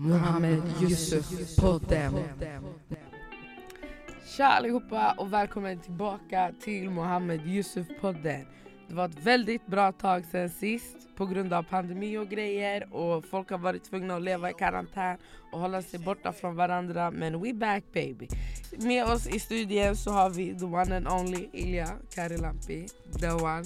Mohammed 0.00 0.62
Yusuf 0.80 1.56
podden. 1.56 2.14
Tja 4.36 4.46
allihopa 4.46 5.14
och 5.18 5.32
välkommen 5.32 5.78
tillbaka 5.78 6.52
till 6.60 6.90
Mohammed 6.90 7.46
Yusuf 7.46 7.86
podden. 8.00 8.46
Det 8.88 8.94
var 8.94 9.04
ett 9.04 9.26
väldigt 9.26 9.66
bra 9.66 9.92
tag 9.92 10.24
sedan 10.24 10.50
sist 10.50 10.96
på 11.16 11.26
grund 11.26 11.52
av 11.52 11.62
pandemi 11.62 12.18
och 12.18 12.28
grejer 12.28 12.94
och 12.94 13.24
folk 13.24 13.50
har 13.50 13.58
varit 13.58 13.84
tvungna 13.84 14.16
att 14.16 14.22
leva 14.22 14.50
i 14.50 14.54
karantän 14.54 15.18
och 15.52 15.60
hålla 15.60 15.82
sig 15.82 16.00
borta 16.00 16.32
från 16.32 16.56
varandra 16.56 17.10
men 17.10 17.42
we 17.42 17.52
back 17.54 17.84
baby. 17.92 18.28
Med 18.78 19.04
oss 19.04 19.26
i 19.26 19.40
studion 19.40 19.96
så 19.96 20.10
har 20.10 20.30
vi 20.30 20.58
the 20.58 20.64
one 20.64 20.96
and 20.96 21.08
only 21.08 21.48
Ilja 21.52 21.88
Karilampi, 22.14 22.86
the 23.20 23.30
one 23.30 23.64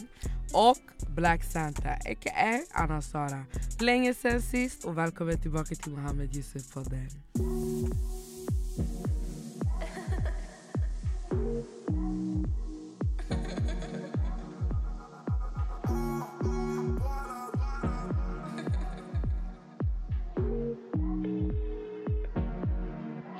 och 0.52 0.78
Black 1.16 1.44
Santa 1.44 1.90
aka 1.90 2.60
Anna 2.72 3.02
Sara. 3.02 3.44
Länge 3.80 4.14
sen 4.14 4.42
sist 4.42 4.84
och 4.84 4.98
välkommen 4.98 5.40
tillbaka 5.40 5.74
till 5.74 5.92
Mohammed 5.92 6.36
Yusuf 6.36 6.72
podden. 6.74 7.08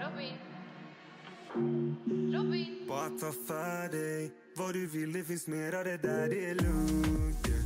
Robin. 0.00 0.36
Robin. 2.32 2.86
Bara 2.88 3.08
ta 3.08 3.32
för 3.32 3.92
dig 3.92 4.41
vad 4.64 4.74
du 4.74 4.86
vill, 4.86 5.12
det 5.12 5.24
finns 5.24 5.46
mera 5.46 5.84
det 5.84 5.96
där, 6.02 6.28
det 6.28 6.50
är 6.50 6.54
lugnt 6.54 7.48
yeah. 7.48 7.64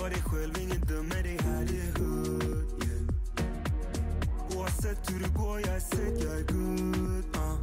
Var 0.00 0.10
dig 0.10 0.22
själv, 0.22 0.52
ingen 0.60 0.80
dömer 0.80 1.22
dig 1.22 1.38
här, 1.40 1.66
det 1.68 1.80
är 1.80 2.04
hood 2.04 2.84
yeah. 2.84 4.58
Oavsett 4.58 5.10
hur 5.10 5.20
det 5.20 5.34
går, 5.38 5.60
jag 5.60 5.76
är 5.76 5.80
set, 5.80 6.22
jag 6.22 6.40
är 6.40 6.42
good 6.42 7.24
uh. 7.36 7.60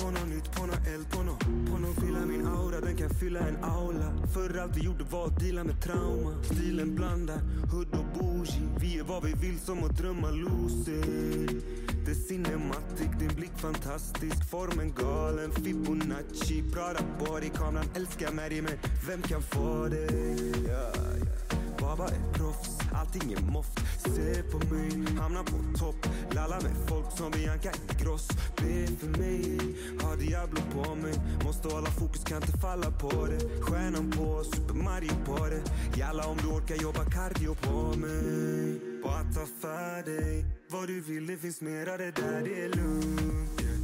På 0.00 0.10
nåt 0.10 0.28
nytt, 0.28 0.52
på 0.56 0.66
nåt 0.66 0.86
eld, 0.94 1.10
på 1.10 1.22
nåt 1.22 1.40
på 1.40 1.78
nåt 1.78 1.94
fylla 2.00 2.26
min 2.26 2.46
aura, 2.46 2.80
den 2.80 2.96
kan 2.96 3.10
fylla 3.10 3.40
en 3.40 3.64
aula 3.64 4.12
För 4.34 4.58
allt 4.58 4.76
vi 4.76 4.84
gjorde 4.84 5.04
var 5.04 5.26
att 5.26 5.40
deala 5.40 5.64
med 5.64 5.82
trauma 5.82 6.42
Stilen 6.42 6.94
blandar 6.94 7.40
hood 7.72 7.88
och 7.92 8.18
bougie 8.18 8.68
Vi 8.80 8.98
är 8.98 9.02
vad 9.02 9.24
vi 9.24 9.32
vill 9.32 9.58
som 9.58 9.84
att 9.84 9.98
drömma 9.98 10.30
lucid 10.30 11.81
det 12.04 12.10
är 12.10 12.14
cinematic, 12.14 13.10
din 13.18 13.34
blick 13.36 13.52
fantastisk. 13.56 14.50
Formen 14.50 14.92
galen, 14.92 15.52
Fibonacci. 15.52 16.62
Prada 16.72 17.00
body, 17.18 17.48
kameran 17.48 17.86
älskar 17.96 18.32
Mary, 18.32 18.62
men 18.62 18.78
vem 19.06 19.22
kan 19.22 19.42
få 19.42 19.88
dig? 19.88 20.00
Yeah, 20.00 20.66
yeah. 20.66 21.32
Baba 21.80 22.04
är 22.04 22.32
proffs, 22.32 22.78
allting 22.92 23.32
är 23.32 23.40
moft. 23.40 23.80
Se 23.98 24.42
på 24.42 24.58
mig, 24.74 25.06
hamna 25.18 25.42
på 25.42 25.78
topp. 25.78 26.06
Lalla 26.30 26.60
med 26.60 26.72
folk 26.88 27.06
som 27.16 27.30
Bianca 27.30 27.70
Ingrosso 27.90 28.34
Be 28.56 28.86
för 28.86 29.18
mig, 29.18 29.58
har 30.02 30.16
Diablo 30.16 30.60
på 30.72 30.94
mig. 30.94 31.14
Måste 31.44 31.68
hålla 31.68 31.90
fokus, 31.90 32.24
kan 32.24 32.36
inte 32.36 32.58
falla 32.58 32.90
på 32.90 33.26
det. 33.26 33.62
Stjärnan 33.62 34.10
på, 34.10 34.44
Super 34.44 34.74
Mario 34.74 35.14
på 35.24 35.46
det. 35.46 35.62
Jalla 35.98 36.26
om 36.26 36.36
du 36.36 36.48
orkar 36.48 36.76
jobba 36.76 37.04
cardio 37.04 37.54
på 37.54 37.98
mig. 37.98 38.91
Bara 39.02 39.24
ta 39.34 39.46
för 39.60 40.02
dig. 40.02 40.44
Vad 40.70 40.88
du 40.88 41.00
vill, 41.00 41.26
det 41.26 41.36
finns 41.36 41.60
mera 41.60 41.96
det 41.96 42.10
där, 42.10 42.42
det 42.44 42.64
är 42.64 42.68
lugnt. 42.68 43.62
Yeah. 43.62 43.80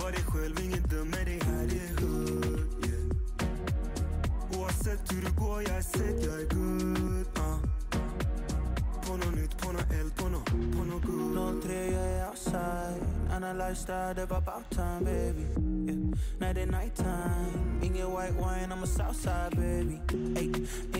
Var 0.00 0.10
dig 0.10 0.24
själv, 0.26 0.60
ingen 0.64 0.82
dömer 0.82 1.24
dig 1.24 1.40
här, 1.42 1.66
det 1.66 1.76
är 1.76 2.00
hood 2.00 2.86
yeah. 2.86 4.60
Oavsett 4.60 5.12
hur 5.12 5.22
det 5.22 5.36
går, 5.40 5.62
jag 5.62 5.76
är 5.76 5.82
set, 5.82 6.24
jag 6.24 6.40
är 6.40 6.48
good. 6.54 7.26
Uh. 7.38 7.58
På 9.06 9.16
nåt 9.16 9.34
nytt, 9.34 9.58
på 9.58 9.72
nåt 9.72 9.92
eld, 10.00 10.16
på 10.16 10.28
nåt 10.28 10.46
på 10.46 10.84
nåt 10.84 11.04
good 11.04 11.62
03 11.62 11.84
jag 11.84 12.04
är 12.04 12.28
outside. 12.28 13.02
Analyze 13.32 13.86
that, 13.86 14.16
det 14.16 14.26
var 14.26 14.36
about 14.38 14.70
time 14.70 15.00
baby 15.00 15.73
yeah. 16.14 16.38
När 16.38 16.54
det 16.54 16.62
är 16.62 16.66
night 16.66 16.96
time. 16.96 17.64
Ingen 17.82 18.10
white 18.10 18.34
wine, 18.34 18.72
I'm 18.72 18.82
a 18.82 18.86
southside 18.86 19.56
baby. 19.56 20.00
Ey, 20.36 20.50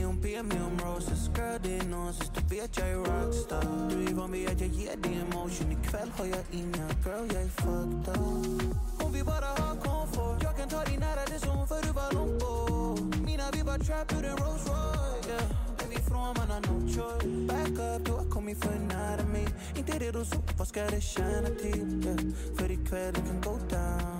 är 0.00 0.06
hon 0.06 0.20
ber 0.20 0.42
mig 0.42 0.58
om 0.60 0.78
roses. 0.78 1.30
Girl 1.36 1.58
det 1.62 1.78
är 1.78 1.84
nonsens, 1.84 2.30
du 2.34 2.56
vet 2.56 2.78
jag 2.78 2.88
är 2.88 2.96
rockstar 2.96 3.90
Du 3.90 4.04
är 4.04 4.14
van 4.14 4.32
vid 4.32 4.48
att 4.48 4.60
jag 4.60 4.70
ger 4.70 4.96
dig 4.96 5.20
emotion. 5.28 5.72
Ikväll 5.72 6.10
har 6.16 6.26
jag 6.26 6.44
inga, 6.50 6.86
girl 7.04 7.26
jag 7.32 7.42
är 7.42 7.48
fucked 7.48 8.08
up. 8.08 8.76
Hon 9.02 9.12
vill 9.12 9.24
bara 9.24 9.46
ha 9.46 9.74
komfort. 9.82 10.42
Jag 10.42 10.56
kan 10.56 10.68
ta 10.68 10.84
dig 10.84 10.98
nära 10.98 11.24
det 11.26 11.38
som 11.38 11.68
för 11.68 11.82
du 11.82 11.92
var 11.92 12.12
långt 12.12 12.40
bort. 12.40 13.16
Mina 13.26 13.50
vibbar 13.50 13.78
trap 13.78 14.12
ur 14.12 14.24
en 14.24 14.36
Rolls 14.36 14.66
Royce 14.66 15.28
yeah. 15.28 16.00
ifrån 16.00 16.34
man 16.38 16.50
har 16.50 16.60
no 16.60 16.88
choice 16.88 17.48
Back 17.48 17.78
up, 17.78 18.06
du 18.06 18.12
har 18.12 18.30
kommit 18.30 18.64
för 18.64 18.78
nära 18.78 19.24
mig. 19.26 19.46
Inte 19.76 19.98
redo 19.98 20.24
så 20.24 20.36
vad 20.58 20.68
ska 20.68 20.80
det 20.82 21.00
tjäna 21.00 21.48
till? 21.48 22.04
Yeah. 22.04 22.56
För 22.56 22.70
ikväll 22.70 23.12
det 23.14 23.20
kan 23.20 23.40
go 23.40 23.58
down. 23.70 24.13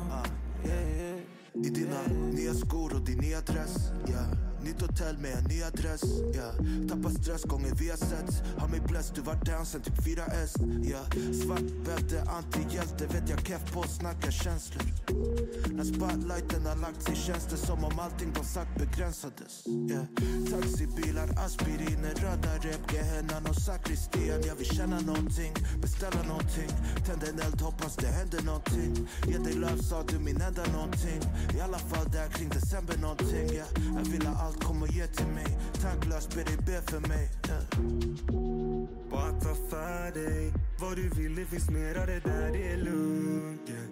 Idina, 1.54 2.00
nije 2.32 2.54
skuro, 2.54 2.98
di 2.98 3.14
nije 3.16 3.42
tres, 3.44 3.70
yeah 4.08 4.53
Nytt 4.64 4.80
hotell 4.82 5.18
med 5.18 5.32
en 5.38 5.44
ny 5.44 5.62
adress 5.62 6.04
yeah. 6.34 6.54
Tappar 6.88 7.10
stress 7.10 7.42
gånger 7.42 7.74
vi 7.78 7.90
har 7.90 7.96
setts 7.96 8.42
Har 8.58 8.68
mig 8.68 8.80
blessed, 8.80 9.14
du 9.14 9.20
var 9.20 9.34
down 9.34 9.66
sen 9.66 9.82
typ 9.82 9.98
4S 10.06 10.52
yeah. 10.84 11.04
Svart 11.42 11.68
bälte, 11.86 12.22
antihjälte 12.22 13.06
Vet 13.06 13.28
jag 13.28 13.46
keff 13.46 13.72
på 13.72 13.82
snackar 13.82 14.30
känslor 14.30 14.82
När 15.76 15.84
spotlighten 15.84 16.66
har 16.66 16.76
lagt 16.76 17.02
sig 17.02 17.16
känns 17.16 17.46
det 17.46 17.56
som 17.56 17.84
om 17.84 17.98
allting 17.98 18.32
de 18.32 18.44
sagt 18.44 18.74
begränsades 18.78 19.66
yeah. 19.66 20.04
Taxibilar, 20.50 21.28
aspiriner, 21.46 22.14
röda 22.24 22.52
rep 22.62 22.92
Gehennan 22.92 23.46
och 23.46 23.56
sakristian 23.56 24.40
Jag 24.46 24.56
vill 24.56 24.70
känna 24.76 25.00
någonting, 25.00 25.52
beställa 25.82 26.22
någonting 26.22 26.70
Tänd 27.06 27.22
en 27.22 27.38
eld, 27.46 27.60
hoppas 27.60 27.96
det 27.96 28.06
händer 28.06 28.42
någonting 28.42 29.08
Ge 29.26 29.38
dig 29.38 29.54
löv 29.54 29.78
sa 29.78 30.02
du 30.02 30.18
min 30.18 30.40
enda 30.40 30.64
någonting 30.72 31.20
I 31.56 31.60
alla 31.60 31.78
fall 31.78 32.06
där 32.12 32.28
kring 32.28 32.48
december 32.48 32.96
någonting 32.96 33.48
yeah. 33.54 33.68
Jag 33.96 34.04
vill 34.12 34.26
ha 34.26 34.34
allt 34.46 34.53
allt 34.54 34.64
kommer 34.64 34.86
ge 34.86 35.06
till 35.06 35.26
mig 35.26 35.46
Tanklöst 35.82 36.34
ber 36.34 36.44
dig 36.44 36.56
be 36.56 36.82
för 36.82 37.00
mig 37.08 37.30
yeah. 37.48 37.64
Bara 39.10 39.40
ta 39.40 39.54
för 39.54 40.14
dig 40.14 40.52
vad 40.80 40.96
du 40.96 41.08
vill, 41.08 41.34
det 41.34 41.44
finns 41.44 41.70
mera 41.70 42.06
det 42.06 42.20
där, 42.24 42.52
det 42.52 42.72
är 42.72 42.76
lugnt 42.76 43.70
yeah. 43.70 43.84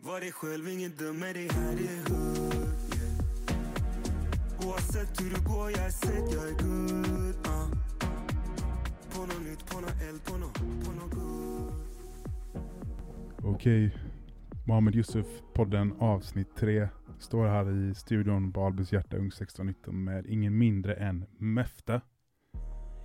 Var 0.00 0.20
dig 0.20 0.32
själv, 0.32 0.68
ingen 0.68 0.90
dömer 0.90 1.34
dig 1.34 1.48
här, 1.52 1.76
det 1.76 1.88
är 1.88 2.14
hood 2.14 2.76
yeah. 2.96 4.68
Oavsett 4.68 5.20
hur 5.20 5.30
det 5.30 5.44
går, 5.44 5.70
jag 5.70 5.86
är 5.86 5.90
sett, 5.90 6.32
jag 6.32 6.48
är 6.48 6.52
good 6.52 7.46
uh. 7.46 7.68
På 9.14 9.20
nåt 9.20 9.42
nytt, 9.44 9.66
på 9.66 9.80
nåt 9.80 10.02
eld, 10.08 10.24
på 10.24 10.36
nåt, 10.36 10.54
på 10.54 10.92
nåt 10.92 11.10
good 11.10 11.72
Okej, 13.44 13.96
Mohammed 14.66 14.94
Yusuf, 14.94 15.26
podden 15.54 15.92
avsnitt 16.00 16.56
3. 16.56 16.88
Står 17.18 17.46
här 17.46 17.70
i 17.70 17.94
studion 17.94 18.52
på 18.52 18.66
Albus 18.66 18.92
hjärta, 18.92 19.16
ung 19.16 19.26
1619 19.26 20.04
med 20.04 20.26
ingen 20.26 20.58
mindre 20.58 20.94
än 20.94 21.24
Mefta. 21.38 22.00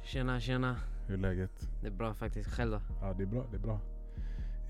Tjena, 0.04 0.40
tjena. 0.40 0.76
Hur 1.08 1.14
är 1.14 1.18
läget? 1.18 1.70
Det 1.82 1.88
är 1.88 1.92
bra 1.92 2.14
faktiskt. 2.14 2.50
Själv 2.50 2.72
då? 2.72 2.82
Ja, 3.02 3.14
det 3.14 3.24
är 3.24 3.28
bra. 3.28 3.46
Det 3.52 3.58
är 3.58 3.62
bra. 3.62 3.80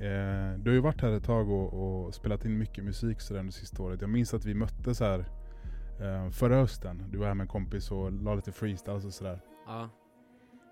Eh, 0.02 0.60
du 0.60 0.70
har 0.70 0.76
ju 0.76 0.80
varit 0.80 1.02
här 1.02 1.12
ett 1.12 1.24
tag 1.24 1.50
och, 1.50 1.74
och 1.74 2.16
spelat 2.16 2.46
in 2.46 2.58
mycket 2.58 2.84
musik 2.84 3.22
sådär 3.22 3.40
under 3.40 3.54
sista 3.54 3.84
året. 3.84 4.02
Jag 4.02 4.10
minns 4.10 4.34
att 4.34 4.46
vi 4.46 4.54
möttes 4.54 5.00
här 5.00 5.20
eh, 6.00 6.30
förra 6.30 6.56
hösten. 6.56 7.06
Du 7.12 7.18
var 7.18 7.28
här 7.28 7.34
med 7.34 7.44
en 7.44 7.48
kompis 7.48 7.92
och 7.92 8.12
la 8.12 8.36
lite 8.36 8.52
freestyles 8.52 9.06
och 9.06 9.14
sådär. 9.14 9.40
Ja. 9.66 9.90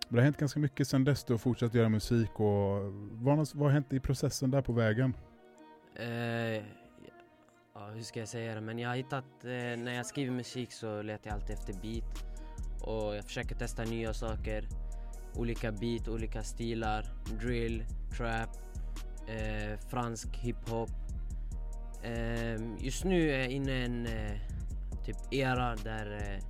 Men 0.08 0.16
det 0.16 0.22
har 0.22 0.26
hänt 0.26 0.38
ganska 0.38 0.60
mycket 0.60 0.88
sedan 0.88 1.04
dess. 1.04 1.24
Du 1.24 1.34
har 1.34 1.38
fortsatt 1.38 1.74
göra 1.74 1.90
musik 1.90 2.40
och 2.40 2.94
vad, 3.12 3.38
vad 3.38 3.68
har 3.68 3.70
hänt 3.70 3.94
i 3.94 4.00
processen 4.00 4.52
där 4.52 4.62
på 4.62 4.74
vägen? 4.74 5.14
Eh, 5.96 6.64
ja, 7.80 7.94
hur 7.96 8.04
ska 8.04 8.20
jag 8.20 8.28
säga 8.28 8.56
det? 8.56 8.62
Men 8.62 8.80
jag 8.80 8.90
har 8.90 8.96
hittat, 8.96 9.26
eh, 9.44 9.50
när 9.78 9.94
jag 9.94 10.06
skriver 10.06 10.32
musik 10.32 10.72
så 10.72 11.02
letar 11.02 11.30
jag 11.30 11.36
alltid 11.36 11.56
efter 11.56 11.74
beat. 11.74 12.26
Och 12.82 13.16
jag 13.16 13.26
försöker 13.26 13.56
testa 13.56 13.84
nya 13.84 14.14
saker. 14.14 14.68
Olika 15.36 15.72
beat, 15.72 16.08
olika 16.08 16.44
stilar. 16.44 17.06
Drill, 17.42 17.84
trap, 18.18 18.50
eh, 19.28 19.80
fransk 19.90 20.38
hiphop. 20.38 20.90
Eh, 22.04 22.62
just 22.80 23.04
nu 23.04 23.32
är 23.32 23.40
jag 23.40 23.50
inne 23.50 23.72
i 23.72 23.86
en 23.86 24.06
eh, 24.06 24.38
typ 25.06 25.18
era 25.32 25.76
där 25.76 26.18
eh, 26.18 26.44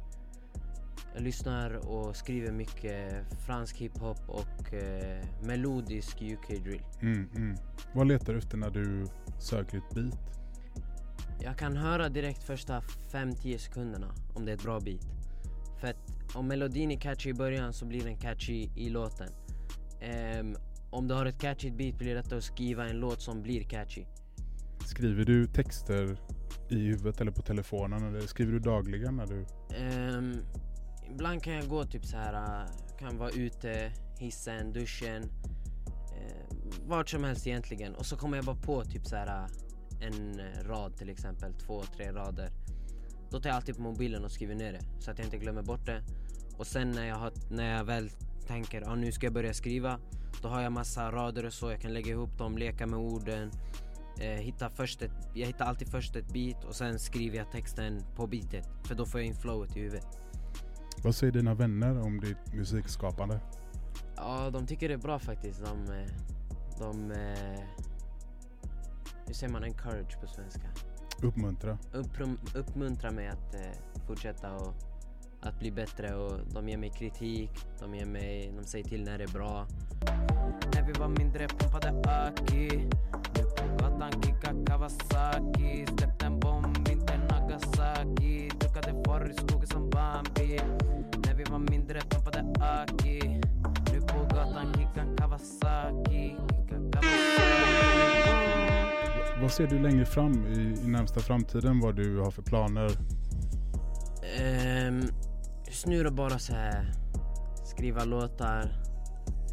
jag 1.14 1.24
lyssnar 1.24 1.90
och 1.90 2.16
skriver 2.16 2.52
mycket 2.52 3.26
fransk 3.46 3.78
hiphop 3.78 4.20
och 4.28 4.74
eh, 4.74 5.26
melodisk 5.44 6.22
UK-drill. 6.22 6.82
Mm, 7.02 7.30
mm. 7.36 7.58
Vad 7.94 8.08
letar 8.08 8.34
du 8.34 8.40
efter 8.40 8.58
när 8.58 8.70
du 8.70 9.06
söker 9.40 9.78
ett 9.78 9.96
beat? 9.96 10.39
Jag 11.42 11.58
kan 11.58 11.78
höra 11.78 12.10
direkt 12.10 12.44
första 12.44 12.82
5-10 13.12 13.58
sekunderna 13.58 14.14
om 14.34 14.46
det 14.46 14.52
är 14.52 14.56
ett 14.56 14.64
bra 14.64 14.80
beat. 14.80 15.08
För 15.80 15.88
att 15.88 16.36
om 16.36 16.48
melodin 16.48 16.92
är 16.92 17.00
catchy 17.00 17.30
i 17.30 17.34
början 17.34 17.74
så 17.74 17.86
blir 17.86 18.04
den 18.04 18.18
catchy 18.18 18.70
i 18.76 18.90
låten. 18.90 19.30
Ehm, 20.02 20.56
om 20.90 21.08
du 21.08 21.14
har 21.14 21.26
ett 21.26 21.42
catchy 21.42 21.72
beat 21.72 21.98
blir 21.98 22.08
det 22.08 22.16
lättare 22.16 22.38
att 22.38 22.44
skriva 22.44 22.90
en 22.90 22.98
låt 23.00 23.22
som 23.22 23.42
blir 23.42 23.64
catchy. 23.64 24.06
Skriver 24.86 25.26
du 25.26 25.48
texter 25.48 26.18
i 26.70 26.76
huvudet 26.76 27.22
eller 27.22 27.32
på 27.32 27.42
telefonen 27.42 28.04
eller 28.04 28.22
skriver 28.22 28.52
du 28.52 28.60
dagligen 28.60 29.16
när 29.16 29.26
du... 29.26 29.46
Ehm, 29.76 30.34
ibland 31.12 31.44
kan 31.44 31.54
jag 31.54 31.68
gå 31.68 31.84
typ 31.84 32.06
så 32.06 32.18
här, 32.18 32.66
kan 33.00 33.18
vara 33.18 33.30
ute, 33.30 33.92
hissen, 34.20 34.74
duschen, 34.74 35.24
eh, 36.18 36.58
vart 36.88 37.10
som 37.10 37.24
helst 37.24 37.48
egentligen. 37.48 37.96
Och 37.96 38.06
så 38.06 38.18
kommer 38.18 38.38
jag 38.38 38.46
bara 38.46 38.56
på 38.56 38.84
typ 38.84 39.06
så 39.06 39.16
här 39.16 39.48
en 40.02 40.40
eh, 40.40 40.64
rad 40.64 40.98
till 40.98 41.10
exempel, 41.10 41.54
två, 41.54 41.84
tre 41.96 42.12
rader. 42.12 42.52
Då 43.30 43.40
tar 43.40 43.50
jag 43.50 43.56
alltid 43.56 43.76
på 43.76 43.82
mobilen 43.82 44.26
och 44.26 44.32
skriver 44.32 44.56
ner 44.56 44.74
det 44.74 44.82
så 45.00 45.12
att 45.12 45.18
jag 45.18 45.28
inte 45.28 45.38
glömmer 45.38 45.62
bort 45.62 45.86
det. 45.86 46.04
Och 46.58 46.68
sen 46.68 46.92
när 46.92 47.08
jag, 47.08 47.16
har, 47.16 47.32
när 47.52 47.78
jag 47.78 47.84
väl 47.84 48.10
tänker 48.48 48.90
ah, 48.90 48.96
nu 48.96 49.12
ska 49.12 49.26
jag 49.26 49.34
börja 49.34 49.54
skriva, 49.54 50.00
då 50.42 50.48
har 50.48 50.62
jag 50.62 50.72
massa 50.72 51.12
rader 51.12 51.46
och 51.46 51.54
så, 51.54 51.72
jag 51.72 51.82
kan 51.82 51.94
lägga 51.94 52.12
ihop 52.12 52.38
dem, 52.38 52.58
leka 52.58 52.88
med 52.88 53.00
orden. 53.00 53.52
Eh, 54.22 54.28
hitta 54.28 54.70
först 54.70 55.02
ett, 55.02 55.12
jag 55.34 55.48
hittar 55.48 55.66
alltid 55.66 55.88
först 55.88 56.16
ett 56.16 56.34
beat 56.34 56.64
och 56.64 56.76
sen 56.76 57.00
skriver 57.00 57.38
jag 57.38 57.52
texten 57.52 58.04
på 58.16 58.28
beatet. 58.28 58.70
För 58.84 58.96
då 58.96 59.06
får 59.06 59.20
jag 59.20 59.28
in 59.28 59.36
flowet 59.36 59.78
i 59.78 59.80
huvudet. 59.80 60.08
Vad 61.04 61.16
säger 61.16 61.34
dina 61.34 61.54
vänner 61.54 62.00
om 62.00 62.20
ditt 62.20 62.54
musikskapande? 62.54 63.40
Ja, 64.16 64.50
de 64.50 64.68
tycker 64.68 64.88
det 64.88 64.94
är 64.94 64.98
bra 64.98 65.20
faktiskt. 65.20 65.64
De, 65.66 65.94
eh, 65.94 66.10
de 66.80 67.12
eh, 67.12 67.60
hur 69.30 69.34
säger 69.34 69.54
man 69.54 69.64
encourage 69.64 70.22
på 70.22 70.28
svenska? 70.28 70.68
Uppmuntra. 71.22 71.78
Upprum, 71.92 72.40
uppmuntrar 72.56 73.12
mig 73.12 73.28
att 73.28 73.56
eh, 73.56 74.06
fortsätta 74.08 74.54
och 74.54 74.74
att 75.42 75.60
bli 75.60 75.72
bättre 75.72 76.16
och 76.16 76.40
de 76.54 76.70
ger 76.70 76.78
mig 76.78 76.90
kritik, 76.90 77.52
de, 77.80 77.96
ger 77.96 78.06
mig, 78.06 78.54
de 78.58 78.66
säger 78.66 78.86
till 78.86 79.04
när 79.04 79.18
det 79.18 79.24
är 79.24 79.34
bra. 79.34 79.68
När 80.74 80.82
vi 80.88 80.94
var 80.94 81.08
mindre 81.08 81.48
pumpade 81.48 81.90
Aki 81.90 82.88
Nu 83.36 83.44
på 83.44 83.78
gatan 83.78 84.12
kicka 84.22 84.54
Kawasaki 84.66 85.86
Släppte 85.98 86.26
en 86.26 86.40
bomb, 86.40 86.88
inte 86.90 87.18
Nagasaki 87.18 88.50
Duckade 88.60 89.04
forr 89.06 89.32
i 89.32 89.34
skogen 89.34 89.68
som 89.68 89.90
Bambi 89.90 90.60
När 91.26 91.34
vi 91.34 91.44
var 91.44 91.60
mindre 91.60 92.02
pumpade 92.02 92.46
Aki 92.60 93.42
Nu 93.94 94.02
på 94.02 94.24
gatan 94.24 94.74
kicka 94.74 95.06
Kawasaki 95.18 96.36
Kicka 96.50 96.92
Kawasaki 96.92 97.69
Vad 99.50 99.54
ser 99.56 99.68
du 99.68 99.80
längre 99.80 100.06
fram 100.06 100.48
i, 100.48 100.60
i 100.84 100.88
närmsta 100.88 101.20
framtiden? 101.20 101.80
Vad 101.80 101.96
du 101.96 102.20
har 102.20 102.32
för 102.32 102.42
planer? 102.42 102.92
Um, 104.88 105.04
just 105.68 105.86
nu 105.86 106.00
är 106.00 106.04
det 106.04 106.12
bara 106.12 106.40
så 106.40 106.54
här 106.54 106.94
skriva 107.66 108.04
låtar, 108.04 108.72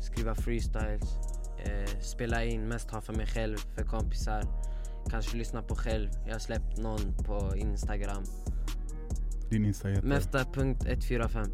skriva 0.01 0.35
freestyles, 0.35 1.17
eh, 1.65 2.01
spela 2.01 2.45
in, 2.45 2.69
mest 2.69 2.91
ha 2.91 3.01
för 3.01 3.13
mig 3.13 3.27
själv, 3.27 3.57
för 3.57 3.85
kompisar. 3.85 4.43
Kanske 5.11 5.37
lyssna 5.37 5.63
på 5.63 5.75
själv. 5.75 6.09
Jag 6.27 6.33
har 6.33 6.39
släppt 6.39 6.79
någon 6.79 7.17
på 7.25 7.57
Instagram. 7.57 8.25
Din 9.51 9.65
Insta 9.65 9.89
heter? 9.89 10.09
Mefta.145. 10.09 11.51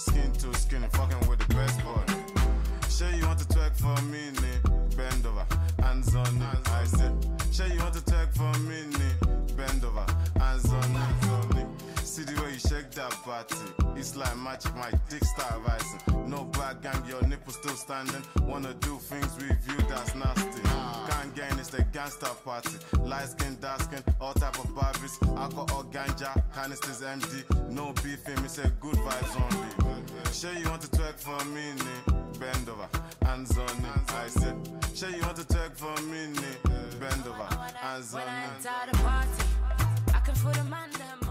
Skin 0.00 0.32
to 0.32 0.54
skin, 0.54 0.82
fucking 0.92 1.28
with 1.28 1.40
the 1.40 1.54
best 1.54 1.78
boy. 1.84 2.00
Sure 2.88 3.10
you 3.10 3.26
want 3.26 3.38
to 3.40 3.44
twerk 3.44 3.76
for 3.76 4.02
me? 4.04 4.30
Bend 4.96 5.26
over, 5.26 5.44
hands 5.82 6.14
on 6.14 6.26
it. 6.40 6.70
I 6.70 6.84
said, 6.84 7.12
sure 7.52 7.66
you 7.66 7.78
want 7.80 7.92
to 7.92 8.00
twerk 8.00 8.34
for 8.34 8.58
me? 8.60 8.86
Bend 9.54 9.84
over, 9.84 10.06
hands 10.38 10.64
on 10.72 11.58
it. 11.58 11.59
See 12.04 12.24
the 12.24 12.40
way 12.42 12.52
you 12.52 12.58
shake 12.58 12.90
that 12.92 13.14
body. 13.24 13.54
It's 13.98 14.16
like 14.16 14.36
magic, 14.36 14.74
my 14.76 14.90
dick 15.08 15.24
start 15.24 15.60
rising. 15.66 16.00
No 16.28 16.44
bad 16.44 16.82
gang, 16.82 17.02
your 17.06 17.22
nipple 17.26 17.52
still 17.52 17.74
standing. 17.76 18.22
Wanna 18.42 18.74
do 18.74 18.98
things 18.98 19.34
with 19.36 19.56
you 19.68 19.76
that's 19.88 20.14
nasty. 20.14 20.60
Can't 21.08 21.34
gain, 21.34 21.58
it's 21.58 21.70
the 21.70 21.82
gangster 21.92 22.26
party. 22.44 22.76
Light 23.00 23.28
skin, 23.28 23.56
dark 23.60 23.80
skin, 23.82 24.02
all 24.20 24.34
type 24.34 24.58
of 24.58 24.70
Barbies. 24.74 25.16
Alcohol, 25.38 25.84
ganja, 25.92 26.42
canisters 26.54 27.02
empty. 27.02 27.44
No 27.70 27.92
beefing, 28.02 28.38
it's 28.44 28.58
a 28.58 28.68
good 28.80 28.96
vibes 28.96 29.34
only. 29.40 29.70
Sure 30.32 30.52
you 30.52 30.68
want 30.68 30.82
to 30.82 30.88
twerk 30.88 31.14
for 31.18 31.44
me? 31.46 31.72
Bend 32.38 32.68
over, 32.68 32.88
hands 33.24 33.56
on 33.56 33.68
it. 33.68 34.12
I 34.14 34.26
said, 34.28 34.56
sure 34.94 35.10
you 35.10 35.22
want 35.22 35.36
to 35.36 35.44
twerk 35.44 35.76
for 35.76 35.94
me? 36.02 36.32
Bend 36.98 37.26
over, 37.26 37.48
hands 37.76 38.14
on 38.14 38.20
When 38.20 38.28
I 38.28 38.44
it. 38.44 38.50
enter 38.56 38.90
the 38.90 38.98
party, 38.98 39.44
I 40.14 40.20
can 40.20 40.34
feel 40.34 40.52
the 40.52 40.64
man 40.64 40.90
them 40.92 41.18
on 41.22 41.26
me. 41.28 41.29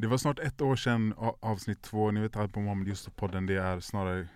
Det 0.00 0.06
var 0.06 0.18
snart 0.18 0.38
ett 0.38 0.60
år 0.60 0.76
sedan 0.76 1.14
avsnitt 1.40 1.82
två. 1.82 2.10
Ni 2.10 2.20
vet 2.20 2.36
allt 2.36 2.52
på 2.52 2.60
Mohammed 2.60 2.88
Yusuf-podden. 2.88 3.46
Det 3.46 3.56
är 3.56 3.80
snarare 3.80 4.28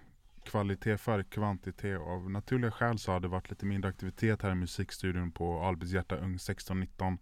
kvalitet 0.42 0.98
för 0.98 1.22
kvantitet. 1.22 2.00
Av 2.00 2.30
naturliga 2.30 2.70
skäl 2.70 2.98
så 2.98 3.12
har 3.12 3.20
det 3.20 3.28
varit 3.28 3.50
lite 3.50 3.66
mindre 3.66 3.90
aktivitet 3.90 4.42
här 4.42 4.50
i 4.50 4.54
musikstudion 4.54 5.32
på 5.32 5.60
Albys 5.60 5.92
hjärta 5.92 6.16
ung 6.16 6.34
1619. 6.34 7.18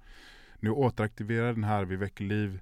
Nu 0.60 0.70
återaktiverar 0.70 1.52
den 1.52 1.64
här 1.64 1.84
Vi 1.84 1.96
väcker 1.96 2.24
liv 2.24 2.60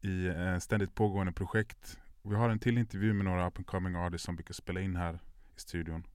i 0.00 0.26
eh, 0.26 0.58
ständigt 0.58 0.94
pågående 0.94 1.32
projekt. 1.32 1.98
Vi 2.22 2.34
har 2.34 2.50
en 2.50 2.58
till 2.58 2.78
intervju 2.78 3.12
med 3.12 3.24
några 3.24 3.46
up 3.46 3.56
and 3.56 3.66
coming 3.66 3.96
artists 3.96 4.26
som 4.26 4.36
brukar 4.36 4.54
spela 4.54 4.80
in 4.80 4.96
här 4.96 5.14
i 5.56 5.60
studion. 5.60 6.06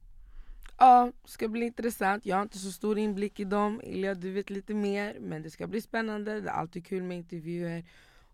Ja, 0.77 1.11
ska 1.25 1.47
bli 1.47 1.65
intressant. 1.65 2.25
Jag 2.25 2.35
har 2.35 2.43
inte 2.43 2.57
så 2.57 2.71
stor 2.71 2.97
inblick 2.97 3.39
i 3.39 3.43
dem. 3.43 3.81
Ilja, 3.83 4.15
du 4.15 4.31
vet 4.31 4.49
lite 4.49 4.73
mer. 4.73 5.17
Men 5.19 5.41
det 5.41 5.49
ska 5.49 5.67
bli 5.67 5.81
spännande. 5.81 6.41
Det 6.41 6.49
är 6.49 6.53
alltid 6.53 6.85
kul 6.85 7.03
med 7.03 7.17
intervjuer. 7.17 7.83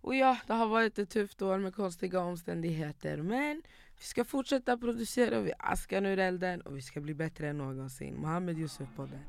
Och 0.02 0.16
ja, 0.16 0.38
det 0.48 0.54
har 0.54 0.68
varit 0.68 1.00
ett 1.00 1.10
tufft 1.10 1.42
år 1.42 1.58
med 1.58 1.76
konstiga 1.76 2.20
omständigheter. 2.20 3.18
Men 3.18 3.62
vi 3.98 4.04
ska 4.04 4.26
fortsätta 4.26 4.78
producera. 4.78 5.40
Vi 5.40 5.54
askar 5.60 6.06
ur 6.06 6.20
elden 6.20 6.62
och 6.62 6.78
vi 6.78 6.82
ska 6.82 7.02
bli 7.02 7.14
bättre 7.14 7.50
än 7.50 7.58
någonsin. 7.58 8.16
Mohammed 8.16 8.60
Yusuf 8.60 8.90
på 8.96 9.06
det. 9.06 9.20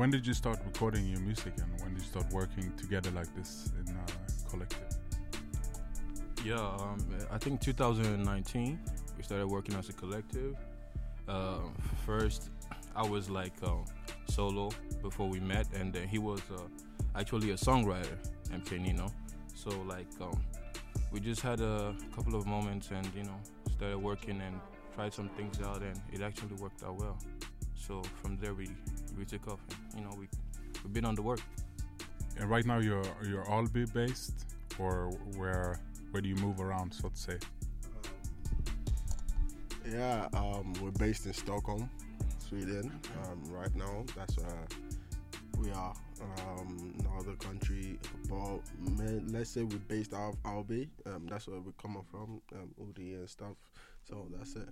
When 0.00 0.10
did 0.10 0.26
you 0.26 0.34
start 0.34 0.58
recording 0.66 1.06
your 1.06 1.20
music 1.20 1.52
and 1.62 1.80
when 1.80 1.94
did 1.94 2.02
you 2.02 2.10
start 2.10 2.32
working 2.32 2.72
together 2.76 3.10
like 3.10 3.30
this 3.34 3.72
in 3.88 3.96
a 3.96 4.06
collective? 4.50 4.86
Yeah, 6.44 6.76
um, 6.80 6.98
I 7.32 7.38
think 7.38 7.60
2019 7.60 8.78
we 9.16 9.22
started 9.22 9.46
working 9.46 9.74
as 9.74 9.88
a 9.88 9.92
collective. 9.92 10.54
Uh, 11.26 11.60
first, 12.04 12.50
I 12.94 13.08
was 13.08 13.30
like 13.30 13.54
um, 13.62 13.84
solo 14.28 14.70
before 15.02 15.28
we 15.28 15.40
met, 15.40 15.66
and 15.74 15.92
then 15.92 16.06
he 16.06 16.18
was 16.18 16.40
uh, 16.50 16.58
actually 17.16 17.50
a 17.50 17.54
songwriter, 17.54 18.16
MK 18.50 18.80
Nino. 18.80 19.08
So 19.54 19.70
like 19.86 20.08
um, 20.20 20.38
we 21.10 21.20
just 21.20 21.40
had 21.40 21.60
a 21.60 21.94
couple 22.14 22.34
of 22.34 22.46
moments, 22.46 22.90
and 22.90 23.08
you 23.14 23.24
know 23.24 23.38
started 23.76 23.98
working 23.98 24.40
and 24.40 24.60
tried 24.94 25.12
some 25.12 25.28
things 25.30 25.60
out, 25.60 25.82
and 25.82 26.00
it 26.12 26.22
actually 26.22 26.54
worked 26.56 26.82
out 26.82 26.96
well. 26.96 27.18
So 27.74 28.02
from 28.22 28.36
there 28.38 28.54
we 28.54 28.68
we 29.18 29.24
took 29.24 29.48
off, 29.48 29.60
and 29.92 30.00
you 30.00 30.04
know 30.06 30.14
we 30.16 30.28
we've 30.82 30.92
been 30.92 31.04
on 31.04 31.14
the 31.14 31.22
work. 31.22 31.40
And 32.38 32.50
right 32.50 32.66
now 32.66 32.78
you're 32.78 33.04
you're 33.26 33.50
Alby 33.50 33.86
based 33.86 34.44
or 34.78 35.10
where 35.36 35.80
where 36.10 36.20
do 36.20 36.28
you 36.28 36.36
move 36.36 36.60
around 36.60 36.92
so 36.92 37.08
to 37.08 37.16
say? 37.16 37.38
Yeah, 39.90 40.28
um, 40.34 40.72
we're 40.82 40.90
based 40.90 41.26
in 41.26 41.32
Stockholm, 41.32 41.88
Sweden. 42.38 42.90
Um, 43.22 43.44
right 43.52 43.74
now, 43.76 44.04
that's 44.16 44.36
where 44.36 44.66
we 45.60 45.70
are. 45.70 45.94
Um, 46.20 46.94
no 47.02 47.10
other 47.18 47.34
country, 47.34 47.98
but 48.28 48.60
ma- 48.78 49.20
let's 49.38 49.50
say 49.50 49.62
we're 49.62 49.78
based 49.78 50.14
out 50.14 50.32
of 50.32 50.38
Albi. 50.44 50.88
Um, 51.04 51.26
that's 51.28 51.46
where 51.46 51.60
we're 51.60 51.72
coming 51.72 52.04
from, 52.10 52.40
um, 52.54 52.70
Udi 52.80 53.14
and 53.14 53.28
stuff. 53.28 53.56
So 54.08 54.26
that's 54.36 54.56
it. 54.56 54.68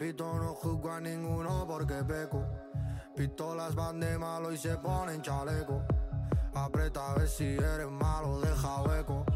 Repito, 0.00 0.32
no 0.38 0.54
juzgo 0.54 0.92
a 0.92 1.00
ninguno 1.00 1.66
porque 1.66 2.04
peco. 2.04 2.46
Pistolas 3.16 3.74
van 3.74 3.98
de 3.98 4.16
malo 4.16 4.52
y 4.52 4.56
se 4.56 4.76
ponen 4.76 5.20
chaleco. 5.22 5.82
Aprieta 6.54 7.10
a 7.10 7.14
ver 7.14 7.26
si 7.26 7.56
eres 7.56 7.90
malo, 7.90 8.40
deja 8.40 8.82
hueco. 8.82 9.26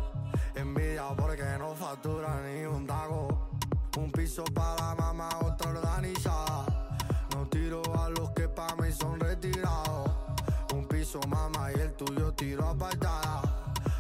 Envidia 0.55 1.09
porque 1.17 1.43
no 1.59 1.75
factura 1.75 2.41
ni 2.43 2.65
un 2.65 2.87
taco. 2.87 3.51
Un 3.99 4.13
piso 4.13 4.45
para 4.55 4.95
mamá, 4.95 5.31
otra 5.45 5.71
organizada. 5.71 6.65
No 7.35 7.49
tiro 7.49 7.83
a 8.01 8.09
los 8.11 8.31
que 8.31 8.49
pa' 8.49 8.77
mí 8.77 8.93
son 8.93 9.19
retirados. 9.19 10.13
Un 10.73 10.87
piso 10.87 11.19
mamá 11.27 11.73
y 11.73 11.81
el 11.81 11.93
tuyo 11.95 12.33
tiro 12.35 12.69
apartada. 12.69 13.43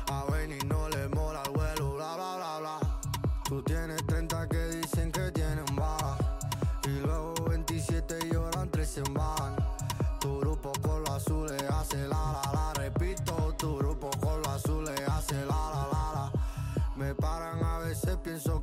A 0.07 0.25
venir 0.31 0.64
no 0.66 0.88
le 0.90 1.09
mola 1.09 1.42
el 1.45 1.50
vuelo, 1.50 1.95
bla 1.95 2.14
bla 2.14 2.37
bla 2.37 2.59
bla. 2.61 2.78
Tú 3.49 3.61
tienes 3.62 4.01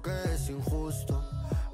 que 0.09 0.33
es 0.33 0.49
injusto. 0.49 1.23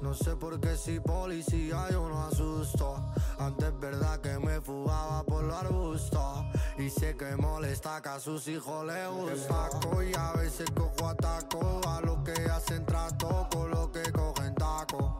No 0.00 0.14
sé 0.14 0.36
por 0.36 0.60
qué 0.60 0.76
si 0.76 1.00
policía 1.00 1.88
yo 1.90 2.08
no 2.08 2.22
asusto. 2.26 3.12
Antes 3.38 3.68
es 3.68 3.80
verdad 3.80 4.20
que 4.20 4.38
me 4.38 4.60
fugaba 4.60 5.24
por 5.24 5.42
los 5.44 5.56
arbustos. 5.56 6.44
Y 6.78 6.90
sé 6.90 7.16
que 7.16 7.34
molesta 7.36 8.00
que 8.02 8.08
a 8.10 8.20
sus 8.20 8.46
hijos 8.48 8.86
les 8.86 9.08
gusta. 9.08 9.70
Y 10.04 10.14
a 10.16 10.32
veces 10.32 10.70
cojo 10.72 11.08
ataco 11.08 11.80
a 11.88 12.00
los 12.02 12.18
que 12.18 12.32
hacen 12.50 12.84
trato 12.84 13.48
con 13.50 13.70
los 13.70 13.88
que 13.88 14.12
cogen 14.12 14.54
taco. 14.54 15.18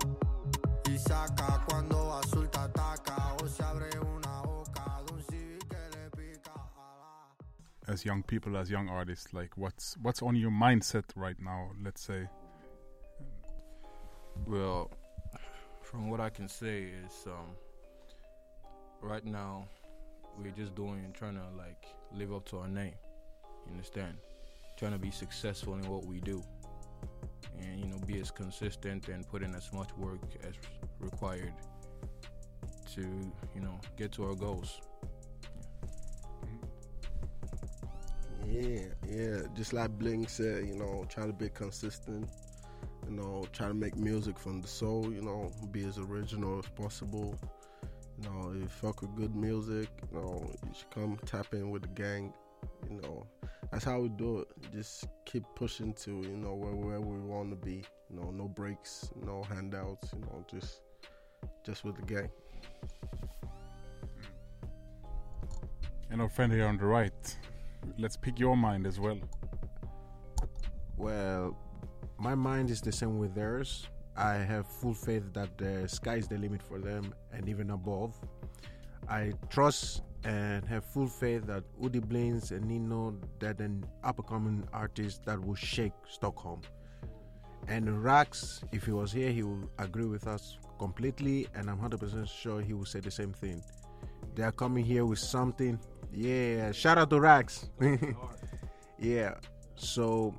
Y 0.85 0.99
saca 0.99 1.65
cuando 1.69 2.15
azulta 2.15 2.65
ataca 2.65 3.35
o 3.43 3.49
se 3.49 3.63
abre 3.63 3.89
una 3.99 4.43
boca 4.43 5.03
de 5.07 5.15
un 5.15 5.23
civil 5.23 5.59
que 5.69 5.99
le 5.99 6.11
pica 6.11 6.53
a. 6.55 7.93
As 7.93 8.05
young 8.05 8.23
people, 8.23 8.57
as 8.57 8.71
young 8.71 8.89
artists, 8.89 9.33
like 9.33 9.57
what's 9.57 9.97
what's 10.03 10.23
on 10.23 10.37
your 10.37 10.53
mindset 10.53 11.05
right 11.17 11.41
now? 11.41 11.71
Let's 11.83 12.03
say. 12.03 12.29
Well, 14.47 14.93
from 15.83 16.09
what 16.09 16.21
I 16.21 16.31
can 16.31 16.49
say 16.49 16.85
is, 16.85 17.27
um, 17.27 17.57
right 19.03 19.25
now 19.25 19.67
we're 20.39 20.53
just 20.53 20.77
doing, 20.77 21.13
trying 21.19 21.35
to 21.35 21.43
like 21.59 21.85
live 22.13 22.33
up 22.33 22.45
to 22.51 22.59
our 22.59 22.69
name. 22.69 22.95
You 23.67 23.73
understand? 23.73 24.19
Trying 24.77 24.93
to 24.93 24.99
be 24.99 25.11
successful 25.11 25.75
in 25.75 25.89
what 25.89 26.05
we 26.05 26.21
do, 26.21 26.45
and 27.59 27.81
you 27.81 27.87
know, 27.87 27.99
be 28.07 28.21
as 28.21 28.31
consistent 28.31 29.09
and 29.09 29.27
put 29.27 29.43
in 29.43 29.53
as 29.53 29.73
much 29.73 29.89
work 29.97 30.21
as 30.47 30.55
required 31.01 31.55
to, 32.95 33.01
you 33.01 33.61
know, 33.61 33.81
get 33.97 34.13
to 34.13 34.27
our 34.29 34.37
goals. 34.37 34.81
Yeah, 38.47 38.83
yeah. 39.09 39.39
Just 39.55 39.73
like 39.73 39.91
Bling 39.99 40.29
said, 40.29 40.69
you 40.69 40.77
know, 40.77 41.05
try 41.09 41.27
to 41.27 41.33
be 41.33 41.49
consistent. 41.49 42.31
You 43.09 43.17
know, 43.17 43.45
try 43.53 43.69
to 43.69 43.75
make 43.75 43.97
music 43.97 44.39
from 44.39 44.61
the 44.61 44.69
soul. 44.69 45.13
You 45.13 45.23
know, 45.23 45.51
be 45.71 45.85
as 45.85 45.99
original 45.99 46.59
as 46.59 46.67
possible. 46.67 47.39
You 48.19 48.29
know, 48.29 48.53
if 48.55 48.63
you 48.63 48.69
fuck 48.69 49.03
with 49.03 49.15
good 49.15 49.35
music, 49.35 49.89
you 50.11 50.19
know, 50.19 50.51
you 50.65 50.75
should 50.75 50.91
come 50.91 51.19
tap 51.27 51.53
in 51.53 51.71
with 51.71 51.83
the 51.83 51.89
gang. 51.89 52.33
You 52.91 53.01
know, 53.03 53.27
that's 53.71 53.85
how 53.85 54.01
we 54.01 54.09
do 54.09 54.41
it. 54.41 54.49
Just 54.73 55.07
keep 55.25 55.45
pushing 55.55 55.93
to 55.95 56.11
you 56.11 56.37
know 56.37 56.55
where 56.55 56.75
where 56.75 57.01
we 57.01 57.19
want 57.19 57.51
to 57.51 57.57
be. 57.57 57.85
You 58.11 58.21
know, 58.21 58.31
no 58.31 58.49
breaks, 58.49 59.11
no 59.25 59.43
handouts. 59.43 60.13
You 60.13 60.21
know, 60.21 60.45
just 60.51 60.81
just 61.65 61.85
with 61.85 61.97
the 61.97 62.03
gang. 62.03 62.31
Mm. 62.55 63.29
And 66.11 66.23
our 66.23 66.29
friend 66.29 66.53
here 66.53 66.67
on 66.67 66.79
the 66.79 66.87
right, 66.87 67.37
let's 67.99 68.17
pick 68.17 68.39
your 68.39 68.57
mind 68.57 68.87
as 68.87 68.99
well. 68.99 69.19
Well, 70.97 71.57
my 72.19 72.35
mind 72.35 72.71
is 72.71 72.81
the 72.81 72.93
same 72.93 73.19
with 73.19 73.35
theirs. 73.35 73.89
I 74.17 74.35
have 74.35 74.67
full 74.67 74.95
faith 74.95 75.25
that 75.35 75.59
the 75.59 75.87
sky 75.89 76.17
is 76.17 76.29
the 76.29 76.39
limit 76.39 76.63
for 76.63 76.79
them 76.79 77.15
and 77.33 77.49
even 77.49 77.71
above. 77.71 78.15
I 79.09 79.33
trust 79.51 80.03
and 80.25 80.65
have 80.67 80.85
full 80.85 81.07
faith 81.07 81.47
that 81.47 81.63
Udi 81.81 82.01
Blaines 82.01 82.51
and 82.51 82.65
Nino 82.67 83.15
that 83.39 83.61
an 83.61 83.85
up 84.03 84.19
and 84.19 84.27
coming 84.27 84.69
artist 84.73 85.25
that 85.27 85.45
will 85.45 85.55
shake 85.55 85.93
Stockholm. 86.09 86.63
And 87.69 88.03
Rax, 88.03 88.63
if 88.73 88.85
he 88.85 88.93
was 88.93 89.13
here, 89.13 89.31
he 89.31 89.43
will 89.43 89.71
agree 89.79 90.07
with 90.07 90.27
us 90.27 90.59
completely, 90.79 91.47
and 91.55 91.69
I'm 91.69 91.79
100% 91.79 92.29
sure 92.29 92.61
he 92.61 92.73
will 92.75 92.85
say 92.85 93.01
the 93.01 93.11
same 93.11 93.33
thing. 93.33 93.63
They 94.35 94.43
are 94.43 94.53
coming 94.53 94.85
here 94.85 95.05
with 95.05 95.19
something. 95.19 95.79
Yeah, 96.13 96.73
shout 96.73 96.99
out 96.99 97.11
to 97.11 97.21
Rax. 97.21 97.69
yeah, 98.99 99.35
so 99.75 100.35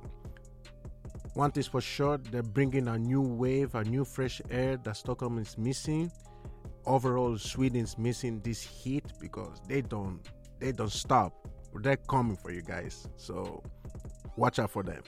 one 1.38 1.52
thing's 1.52 1.68
for 1.68 1.80
sure, 1.80 2.18
they're 2.18 2.42
bringing 2.42 2.88
a 2.88 2.98
new 2.98 3.22
wave, 3.22 3.76
a 3.76 3.84
new 3.84 4.04
fresh 4.04 4.42
air 4.50 4.76
that 4.78 4.96
Stockholm 4.96 5.38
is 5.38 5.56
missing. 5.56 6.10
Overall, 6.84 7.38
Sweden's 7.38 7.96
missing 7.96 8.40
this 8.40 8.60
heat 8.60 9.04
because 9.20 9.60
they 9.68 9.82
don't 9.82 10.18
they 10.58 10.72
don't 10.72 10.90
stop. 10.90 11.32
They're 11.76 11.96
coming 11.96 12.36
for 12.36 12.50
you 12.50 12.62
guys, 12.62 13.06
so 13.14 13.62
watch 14.36 14.58
out 14.58 14.72
for 14.72 14.82
them. 14.82 15.00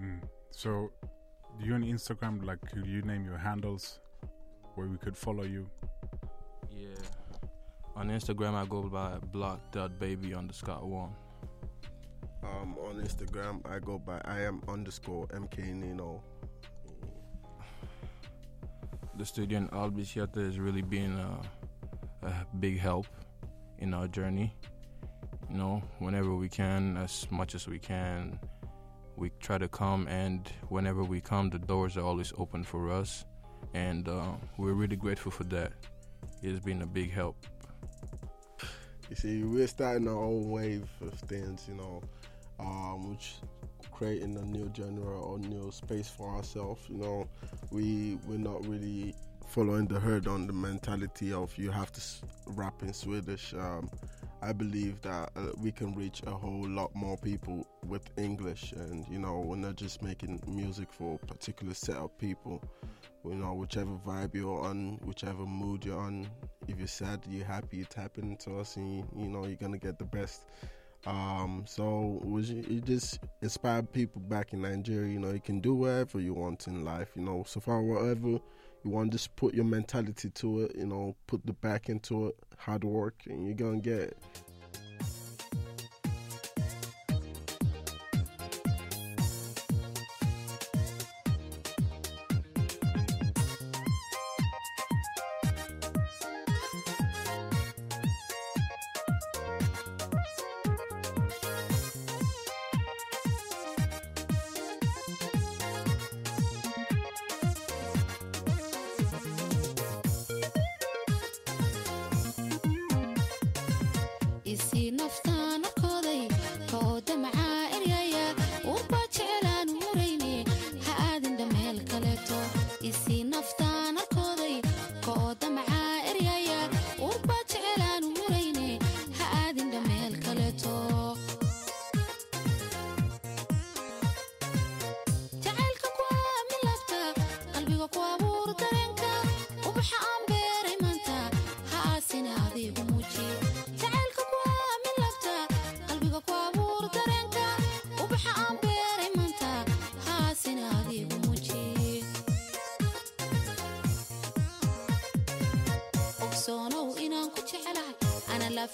Mm. 0.00 0.22
So, 0.52 0.90
do 1.60 1.66
you 1.66 1.74
on 1.74 1.82
Instagram? 1.82 2.46
Like, 2.46 2.62
could 2.62 2.86
you 2.86 3.02
name 3.02 3.26
your 3.26 3.36
handles 3.36 4.00
where 4.74 4.86
we 4.86 4.96
could 4.96 5.18
follow 5.18 5.44
you? 5.44 5.68
Yeah. 6.70 6.96
On 7.94 8.08
Instagram, 8.08 8.54
I 8.54 8.64
go 8.64 8.84
by 8.84 9.18
block.baby 9.32 10.34
underscore 10.34 10.76
one. 10.76 11.10
Um, 12.46 12.76
on 12.78 13.02
Instagram, 13.02 13.60
I 13.68 13.78
go 13.78 13.98
by 13.98 14.20
I 14.24 14.40
am 14.42 14.62
underscore 14.68 15.26
MK 15.28 15.74
Nino. 15.74 16.22
The 19.16 19.24
studio 19.24 19.58
in 19.58 19.68
Albisiete 19.68 20.44
has 20.44 20.58
really 20.58 20.82
been 20.82 21.18
a, 21.18 22.26
a 22.26 22.46
big 22.60 22.78
help 22.78 23.06
in 23.78 23.94
our 23.94 24.06
journey. 24.06 24.54
You 25.50 25.56
know, 25.56 25.82
whenever 25.98 26.34
we 26.34 26.48
can, 26.48 26.96
as 26.98 27.26
much 27.30 27.54
as 27.54 27.66
we 27.66 27.78
can, 27.78 28.38
we 29.16 29.30
try 29.40 29.58
to 29.58 29.68
come, 29.68 30.06
and 30.08 30.46
whenever 30.68 31.02
we 31.02 31.20
come, 31.20 31.50
the 31.50 31.58
doors 31.58 31.96
are 31.96 32.02
always 32.02 32.32
open 32.36 32.62
for 32.62 32.90
us, 32.90 33.24
and 33.74 34.08
uh, 34.08 34.32
we're 34.58 34.74
really 34.74 34.96
grateful 34.96 35.32
for 35.32 35.44
that. 35.44 35.72
It's 36.42 36.60
been 36.60 36.82
a 36.82 36.86
big 36.86 37.10
help. 37.10 37.36
You 39.08 39.16
see, 39.16 39.42
we're 39.44 39.68
starting 39.68 40.08
our 40.08 40.22
own 40.22 40.50
wave 40.50 40.88
of 41.00 41.14
things, 41.14 41.64
you 41.68 41.74
know, 41.74 42.02
um, 42.60 43.10
which 43.10 43.36
creating 43.92 44.36
a 44.36 44.44
new 44.44 44.70
genre 44.76 45.18
or 45.18 45.38
new 45.38 45.70
space 45.70 46.08
for 46.08 46.34
ourselves. 46.34 46.82
You 46.88 46.98
know, 46.98 47.28
we 47.70 48.18
we're 48.26 48.38
not 48.38 48.66
really 48.66 49.14
following 49.48 49.86
the 49.86 49.98
herd 49.98 50.26
on 50.26 50.46
the 50.46 50.52
mentality 50.52 51.32
of 51.32 51.56
you 51.56 51.70
have 51.70 51.92
to 51.92 52.00
rap 52.48 52.82
in 52.82 52.92
Swedish. 52.92 53.54
Um, 53.54 53.88
I 54.42 54.52
believe 54.52 55.00
that 55.02 55.30
uh, 55.34 55.48
we 55.56 55.72
can 55.72 55.94
reach 55.94 56.22
a 56.26 56.30
whole 56.30 56.68
lot 56.68 56.94
more 56.94 57.16
people 57.16 57.66
with 57.86 58.02
English, 58.18 58.72
and 58.72 59.06
you 59.08 59.18
know, 59.18 59.40
we're 59.40 59.56
not 59.56 59.76
just 59.76 60.02
making 60.02 60.42
music 60.46 60.92
for 60.92 61.18
a 61.22 61.26
particular 61.26 61.74
set 61.74 61.96
of 61.96 62.16
people. 62.18 62.62
You 63.24 63.34
know, 63.34 63.54
whichever 63.54 63.98
vibe 64.06 64.34
you're 64.34 64.60
on, 64.60 65.00
whichever 65.04 65.44
mood 65.46 65.84
you're 65.84 65.98
on. 65.98 66.28
If 66.68 66.78
you're 66.78 66.86
sad, 66.86 67.22
you're 67.28 67.46
happy, 67.46 67.78
you 67.78 67.84
tap 67.84 68.18
into 68.18 68.58
us, 68.58 68.76
and 68.76 68.98
you, 68.98 69.08
you 69.16 69.28
know 69.28 69.46
you're 69.46 69.56
gonna 69.56 69.78
get 69.78 69.98
the 69.98 70.04
best. 70.04 70.42
Um, 71.06 71.64
so 71.66 72.20
was 72.24 72.50
you, 72.50 72.64
you 72.68 72.80
just 72.80 73.20
inspire 73.40 73.82
people 73.82 74.20
back 74.22 74.52
in 74.52 74.62
Nigeria. 74.62 75.12
You 75.12 75.20
know, 75.20 75.32
you 75.32 75.40
can 75.40 75.60
do 75.60 75.74
whatever 75.74 76.20
you 76.20 76.34
want 76.34 76.66
in 76.66 76.84
life. 76.84 77.08
You 77.14 77.22
know, 77.22 77.44
so 77.46 77.60
far 77.60 77.80
whatever 77.80 78.28
you 78.28 78.90
want, 78.90 79.12
just 79.12 79.34
put 79.36 79.54
your 79.54 79.64
mentality 79.64 80.30
to 80.30 80.62
it. 80.62 80.76
You 80.76 80.86
know, 80.86 81.16
put 81.26 81.46
the 81.46 81.52
back 81.52 81.88
into 81.88 82.28
it, 82.28 82.36
hard 82.58 82.82
work, 82.82 83.22
and 83.26 83.46
you're 83.46 83.54
gonna 83.54 83.80
get 83.80 84.00
it. 84.00 84.18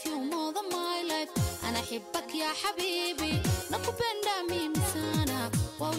You 0.06 0.18
more 0.24 0.52
than 0.52 0.66
my 0.72 1.02
life 1.12 1.30
ana 1.68 1.80
xibak 1.88 2.28
yaa 2.40 2.54
xabiibi 2.62 3.30
nakupenda 3.70 4.34
mimi 4.50 4.80
sana 4.92 5.38
waa 5.80 5.92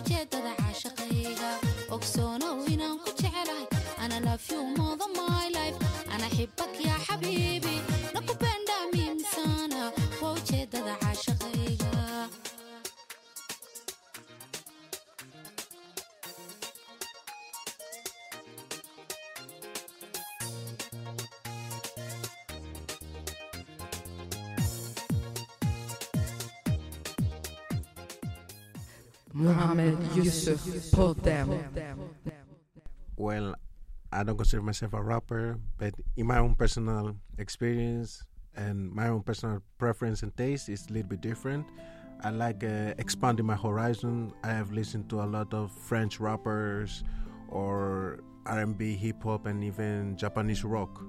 Podem. 30.63 31.59
Well, 33.17 33.55
I 34.11 34.23
don't 34.23 34.37
consider 34.37 34.61
myself 34.61 34.93
a 34.93 35.01
rapper, 35.01 35.59
but 35.77 35.93
in 36.15 36.27
my 36.27 36.37
own 36.37 36.55
personal 36.55 37.15
experience 37.37 38.23
and 38.55 38.91
my 38.91 39.09
own 39.09 39.23
personal 39.23 39.61
preference 39.77 40.23
and 40.23 40.35
taste, 40.37 40.69
it's 40.69 40.87
a 40.87 40.93
little 40.93 41.09
bit 41.09 41.21
different. 41.21 41.65
I 42.23 42.29
like 42.29 42.63
uh, 42.63 42.93
expanding 42.97 43.45
my 43.45 43.55
horizon. 43.55 44.31
I 44.43 44.51
have 44.51 44.71
listened 44.71 45.09
to 45.09 45.21
a 45.21 45.27
lot 45.27 45.53
of 45.53 45.71
French 45.71 46.19
rappers 46.19 47.03
or 47.49 48.19
R&B, 48.45 48.95
hip 48.95 49.23
hop, 49.23 49.45
and 49.45 49.63
even 49.63 50.15
Japanese 50.15 50.63
rock. 50.63 51.03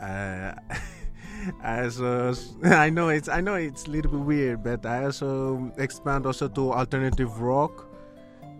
Uh, 0.00 0.54
I 1.62 1.84
also, 1.84 2.34
I 2.64 2.90
know 2.90 3.10
it's, 3.10 3.28
I 3.28 3.40
know 3.40 3.54
it's 3.54 3.86
a 3.86 3.90
little 3.90 4.10
bit 4.10 4.20
weird, 4.20 4.64
but 4.64 4.84
I 4.84 5.04
also 5.04 5.72
expand 5.76 6.26
also 6.26 6.48
to 6.48 6.72
alternative 6.72 7.40
rock. 7.40 7.88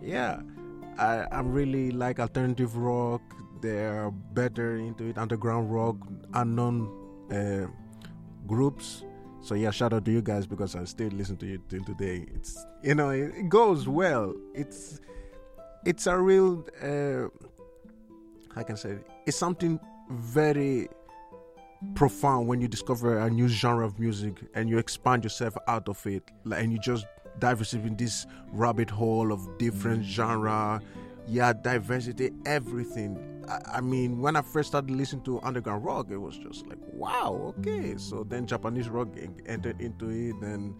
Yeah, 0.01 0.41
I, 0.97 1.25
I'm 1.31 1.51
really 1.51 1.91
like 1.91 2.19
alternative 2.19 2.75
rock. 2.77 3.21
They're 3.61 4.11
better 4.11 4.77
into 4.77 5.05
it, 5.05 5.17
underground 5.17 5.73
rock, 5.73 5.95
unknown 6.33 6.89
uh, 7.31 7.67
groups. 8.45 9.03
So 9.41 9.55
yeah, 9.55 9.71
shout 9.71 9.93
out 9.93 10.05
to 10.05 10.11
you 10.11 10.21
guys 10.21 10.45
because 10.45 10.75
I 10.75 10.83
still 10.85 11.09
listen 11.09 11.37
to 11.37 11.45
you 11.45 11.61
till 11.69 11.83
today. 11.83 12.25
It's 12.35 12.65
you 12.83 12.95
know 12.95 13.09
it, 13.09 13.33
it 13.35 13.49
goes 13.49 13.87
well. 13.87 14.35
It's 14.53 14.99
it's 15.85 16.07
a 16.07 16.17
real 16.17 16.65
uh, 16.81 17.29
how 18.53 18.63
can 18.63 18.75
say 18.77 18.91
it? 18.91 19.07
it's 19.25 19.37
something 19.37 19.79
very 20.09 20.87
profound 21.93 22.47
when 22.47 22.59
you 22.59 22.67
discover 22.67 23.19
a 23.19 23.29
new 23.29 23.47
genre 23.47 23.85
of 23.85 23.99
music 23.99 24.41
and 24.55 24.67
you 24.69 24.79
expand 24.79 25.23
yourself 25.23 25.55
out 25.67 25.87
of 25.87 26.05
it 26.07 26.23
and 26.55 26.71
you 26.71 26.79
just 26.79 27.05
dive 27.39 27.59
yourself 27.59 27.85
in 27.85 27.95
this 27.95 28.25
rabbit 28.51 28.89
hole 28.89 29.31
of 29.31 29.57
different 29.57 30.03
genre. 30.03 30.81
Yeah 31.27 31.53
diversity 31.53 32.31
everything. 32.45 33.17
I, 33.49 33.77
I 33.77 33.81
mean 33.81 34.19
when 34.19 34.35
i 34.35 34.41
first 34.41 34.69
started 34.69 34.91
listening 34.91 35.23
to 35.23 35.41
underground 35.41 35.83
rock 35.83 36.07
it 36.09 36.17
was 36.17 36.37
just 36.37 36.67
like 36.67 36.79
wow 36.83 37.53
okay. 37.59 37.95
So 37.97 38.23
then 38.23 38.45
japanese 38.45 38.89
rock 38.89 39.09
en- 39.17 39.41
entered 39.45 39.81
into 39.81 40.09
it 40.09 40.35
then 40.41 40.75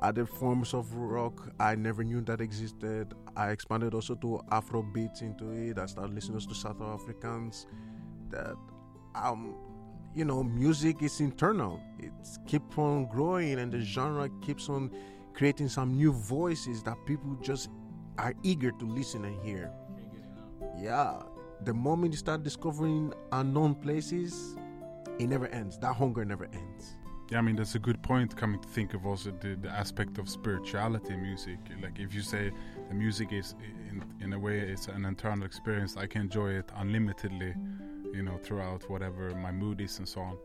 other 0.00 0.24
forms 0.24 0.72
of 0.72 0.92
rock. 0.94 1.52
I 1.60 1.74
never 1.74 2.02
knew 2.02 2.22
that 2.22 2.40
existed. 2.40 3.12
I 3.36 3.50
expanded 3.50 3.92
also 3.92 4.14
to 4.16 4.40
afro 4.50 4.82
beats 4.82 5.20
into 5.20 5.50
it. 5.50 5.78
I 5.78 5.84
started 5.86 6.14
listening 6.14 6.40
to 6.40 6.54
south 6.54 6.80
africans 6.80 7.66
that 8.30 8.54
um 9.14 9.54
you 10.14 10.24
know 10.24 10.42
music 10.42 11.02
is 11.02 11.20
internal. 11.20 11.80
It 11.98 12.12
keeps 12.46 12.78
on 12.78 13.06
growing 13.06 13.58
and 13.58 13.70
the 13.70 13.80
genre 13.80 14.28
keeps 14.40 14.68
on 14.68 14.90
creating 15.34 15.68
some 15.68 15.96
new 15.96 16.12
voices 16.12 16.82
that 16.82 16.96
people 17.06 17.36
just 17.42 17.68
are 18.18 18.34
eager 18.42 18.70
to 18.72 18.84
listen 18.84 19.24
and 19.24 19.40
hear 19.42 19.70
yeah 20.78 21.22
the 21.64 21.74
moment 21.74 22.12
you 22.12 22.18
start 22.18 22.42
discovering 22.42 23.12
unknown 23.32 23.74
places 23.74 24.56
it 25.18 25.26
never 25.26 25.46
ends 25.48 25.78
that 25.78 25.94
hunger 25.94 26.24
never 26.24 26.44
ends 26.52 26.96
Yeah, 27.30 27.38
I 27.38 27.42
mean 27.42 27.54
that's 27.54 27.76
a 27.76 27.78
good 27.78 28.02
point. 28.02 28.36
Coming 28.36 28.60
to 28.60 28.68
think 28.68 28.92
of 28.92 29.06
also 29.06 29.30
the, 29.30 29.54
the 29.54 29.68
aspect 29.68 30.18
of 30.18 30.28
spirituality 30.28 31.14
in 31.14 31.22
music. 31.22 31.58
Like 31.80 32.00
if 32.00 32.12
you 32.12 32.22
say 32.22 32.50
the 32.88 32.94
music 32.94 33.32
is 33.32 33.54
in 33.88 34.02
in 34.20 34.32
a 34.32 34.38
way 34.38 34.58
it's 34.58 34.88
an 34.88 35.04
internal 35.04 35.44
experience, 35.46 35.96
I 35.96 36.06
can 36.08 36.22
enjoy 36.22 36.50
it 36.60 36.68
unlimitedly, 36.76 37.54
you 38.12 38.22
know, 38.24 38.36
throughout 38.36 38.82
whatever 38.90 39.32
my 39.36 39.52
mood 39.52 39.80
is 39.80 39.98
and 40.00 40.08
so 40.08 40.20
on. 40.22 40.36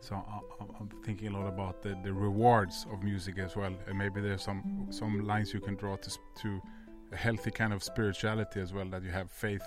So 0.00 0.14
I, 0.14 0.64
I'm 0.80 0.88
thinking 1.04 1.34
a 1.34 1.38
lot 1.38 1.48
about 1.48 1.82
the, 1.82 1.96
the 2.02 2.12
rewards 2.12 2.86
of 2.92 3.02
music 3.02 3.38
as 3.38 3.56
well, 3.56 3.74
and 3.86 3.98
maybe 3.98 4.20
there's 4.20 4.42
some 4.42 4.86
some 4.90 5.26
lines 5.26 5.52
you 5.52 5.60
can 5.60 5.74
draw 5.74 5.96
to 5.96 6.10
to 6.42 6.62
a 7.12 7.16
healthy 7.16 7.50
kind 7.50 7.72
of 7.72 7.82
spirituality 7.82 8.60
as 8.60 8.72
well. 8.72 8.86
That 8.86 9.02
you 9.02 9.10
have 9.10 9.30
faith 9.30 9.66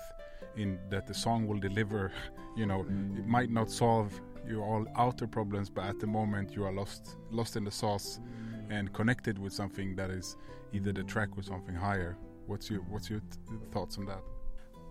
in 0.56 0.78
that 0.90 1.06
the 1.06 1.14
song 1.14 1.46
will 1.46 1.58
deliver. 1.58 2.12
You 2.54 2.66
know, 2.66 2.80
it 2.82 3.26
might 3.26 3.50
not 3.50 3.70
solve 3.70 4.12
your 4.46 4.62
all 4.62 4.86
outer 4.96 5.26
problems, 5.26 5.70
but 5.70 5.84
at 5.86 5.98
the 5.98 6.06
moment 6.06 6.54
you 6.54 6.64
are 6.66 6.72
lost 6.72 7.16
lost 7.30 7.56
in 7.56 7.64
the 7.64 7.70
sauce 7.70 8.20
and 8.68 8.92
connected 8.92 9.38
with 9.38 9.54
something 9.54 9.96
that 9.96 10.10
is 10.10 10.36
either 10.74 10.92
the 10.92 11.02
track 11.02 11.30
or 11.38 11.42
something 11.42 11.74
higher. 11.74 12.18
What's 12.46 12.68
your 12.68 12.80
what's 12.90 13.08
your 13.08 13.22
thoughts 13.70 13.96
on 13.96 14.04
that? 14.04 14.22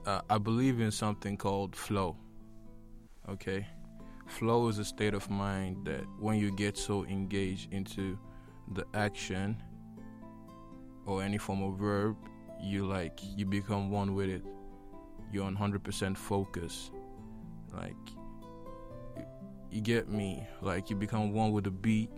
uh, 0.05 0.21
I 0.29 0.37
believe 0.37 0.79
in 0.79 0.91
something 0.91 1.37
called 1.37 1.75
flow. 1.75 2.15
Okay? 3.29 3.67
Flow 4.27 4.67
is 4.67 4.77
a 4.79 4.85
state 4.85 5.13
of 5.13 5.29
mind 5.29 5.85
that 5.85 6.05
when 6.19 6.37
you 6.37 6.51
get 6.55 6.77
so 6.77 7.05
engaged 7.05 7.71
into 7.73 8.17
the 8.73 8.85
action 8.93 9.61
or 11.05 11.21
any 11.23 11.37
form 11.37 11.61
of 11.63 11.77
verb, 11.77 12.15
you 12.61 12.85
like 12.85 13.19
you 13.23 13.45
become 13.45 13.89
one 13.89 14.13
with 14.13 14.29
it. 14.29 14.43
You're 15.31 15.45
on 15.45 15.57
100% 15.57 16.17
focus. 16.17 16.91
Like 17.73 17.95
you, 19.69 19.81
get 19.81 20.09
me? 20.09 20.45
Like 20.61 20.89
you 20.89 20.95
become 20.95 21.31
one 21.31 21.51
with 21.51 21.63
the 21.63 21.71
beat. 21.71 22.09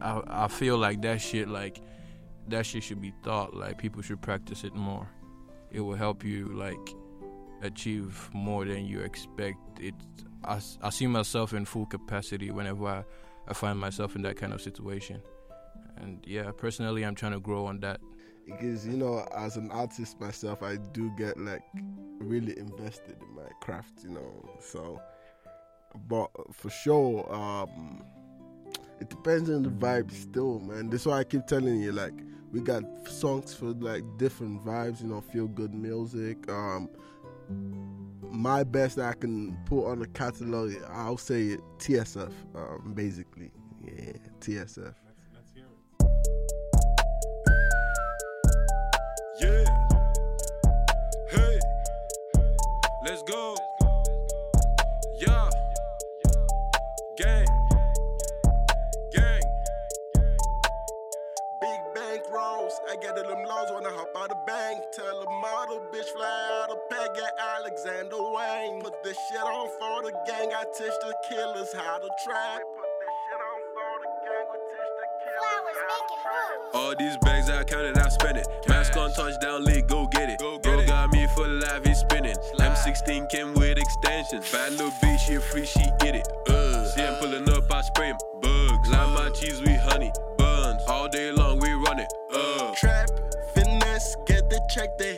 I 0.00 0.22
I 0.26 0.48
feel 0.48 0.76
like 0.76 1.00
that 1.02 1.20
shit 1.20 1.48
like 1.48 1.80
that 2.48 2.66
shit 2.66 2.82
should 2.82 3.00
be 3.00 3.12
thought. 3.22 3.54
Like 3.54 3.78
people 3.78 4.02
should 4.02 4.20
practice 4.20 4.62
it 4.62 4.74
more 4.74 5.08
it 5.70 5.80
will 5.80 5.94
help 5.94 6.24
you 6.24 6.46
like 6.46 6.94
achieve 7.62 8.30
more 8.32 8.64
than 8.64 8.86
you 8.86 9.00
expect 9.00 9.58
it 9.80 9.94
I, 10.44 10.90
see 10.90 11.06
myself 11.06 11.52
in 11.52 11.64
full 11.64 11.86
capacity 11.86 12.50
whenever 12.50 12.86
I, 12.86 13.04
I 13.48 13.52
find 13.52 13.78
myself 13.78 14.16
in 14.16 14.22
that 14.22 14.36
kind 14.36 14.52
of 14.52 14.60
situation. 14.60 15.22
And 15.98 16.24
yeah 16.26 16.50
personally 16.56 17.04
i'm 17.04 17.14
trying 17.14 17.32
to 17.32 17.40
grow 17.40 17.66
on 17.66 17.80
that. 17.80 18.00
Because 18.44 18.86
you 18.86 18.96
know 18.96 19.26
as 19.36 19.56
an 19.56 19.70
artist 19.70 20.20
myself 20.20 20.62
i 20.62 20.76
do 20.76 21.10
get 21.16 21.38
like 21.38 21.62
really 22.18 22.58
invested 22.58 23.16
in 23.20 23.34
my 23.34 23.48
craft 23.60 24.04
you 24.04 24.10
know 24.10 24.48
so 24.60 25.00
but 26.08 26.30
for 26.52 26.70
sure 26.70 27.26
um 27.34 28.02
it 29.00 29.10
depends 29.10 29.50
on 29.50 29.62
the 29.62 29.68
vibe 29.68 30.10
still 30.10 30.60
man. 30.60 30.88
That's 30.90 31.06
why 31.06 31.18
i 31.18 31.24
keep 31.24 31.46
telling 31.46 31.80
you 31.80 31.92
like 31.92 32.14
we 32.52 32.60
got 32.60 32.82
songs 33.08 33.54
for 33.54 33.66
like 33.66 34.02
different 34.18 34.64
vibes 34.64 35.00
you 35.02 35.08
know 35.08 35.20
feel 35.20 35.48
good 35.48 35.74
music 35.74 36.48
um 36.48 36.88
my 38.30 38.62
best 38.64 38.98
i 38.98 39.12
can 39.14 39.56
put 39.66 39.86
on 39.86 39.98
the 39.98 40.06
catalog 40.08 40.72
i'll 40.90 41.16
say 41.16 41.42
it, 41.44 41.60
tsf 41.78 42.32
um 42.54 42.92
basically 42.94 43.50
yeah 43.84 44.12
tsf 44.40 44.94
Yeah. 49.38 49.64
Hey. 51.30 51.58
Let's 53.04 53.22
go. 53.24 53.54
Yeah. 55.20 55.50
Gang. 57.18 57.46
Gang. 59.12 59.42
Big 61.60 61.80
bank 61.94 62.22
rolls, 62.32 62.72
I 62.88 62.96
get 63.02 63.14
them 63.16 63.26
laws 63.26 63.68
when 63.74 63.84
I 63.84 63.90
hop 63.90 64.08
out 64.16 64.30
of 64.30 64.46
bank. 64.46 64.84
Tell 64.94 65.20
a 65.20 65.30
model 65.42 65.82
bitch 65.92 66.08
fly 66.16 66.62
out 66.62 66.65
of 67.18 67.22
peg 67.22 67.24
at 67.24 67.32
Alexander 67.58 68.16
Wayne. 68.16 68.80
Put 68.82 69.02
this 69.02 69.16
shit 69.28 69.40
on 69.40 69.68
for 69.78 70.02
the 70.02 70.12
gang. 70.26 70.52
I 70.54 70.64
teach 70.76 70.92
the 71.02 71.14
killers 71.28 71.72
how 71.72 71.98
to 71.98 72.08
trap. 72.24 72.60
Put 72.76 72.90
this 73.00 73.14
shit 73.26 73.40
on 73.40 73.60
for 73.74 73.94
the 74.02 74.10
gang. 74.24 74.46
We 74.52 74.58
teach 74.72 74.92
the 75.00 75.08
killers 75.24 75.80
how 75.88 76.00
to 76.00 76.14
trap. 76.22 76.74
All 76.74 76.94
these 76.98 77.16
bags 77.18 77.50
I 77.50 77.64
counted, 77.64 77.98
I 77.98 78.08
spent 78.08 78.38
it. 78.38 78.46
Mask 78.68 78.96
on 78.96 79.12
touchdown 79.12 79.64
league, 79.64 79.88
go 79.88 80.06
get 80.06 80.28
it. 80.30 80.38
Go 80.38 80.58
Bro 80.58 80.86
got 80.86 81.12
me 81.12 81.26
for 81.34 81.46
life, 81.46 81.84
he's 81.84 81.98
spinning. 81.98 82.36
M16 82.58 83.28
came 83.30 83.54
with 83.54 83.78
extensions. 83.78 84.50
Bad 84.52 84.72
little 84.72 84.90
bitch, 85.02 85.18
she 85.20 85.36
free, 85.36 85.66
she 85.66 85.84
get 86.00 86.14
it. 86.14 86.28
Uh, 86.48 86.84
see 86.84 87.00
him 87.00 87.14
pulling 87.20 87.48
up, 87.50 87.72
I 87.72 87.82
spray 87.82 88.08
him. 88.08 88.16
Bugs, 88.40 88.88
lime 88.90 89.14
my 89.14 89.30
cheese, 89.30 89.60
we 89.62 89.74
honey. 89.74 90.12
Buns, 90.38 90.82
all 90.88 91.08
day 91.08 91.32
long, 91.32 91.58
we 91.60 91.72
run 91.72 91.98
it. 91.98 92.12
Uh, 92.32 92.74
Trap, 92.74 93.08
finesse, 93.54 94.16
get 94.26 94.48
the 94.50 94.60
check, 94.68 94.98
the 94.98 95.15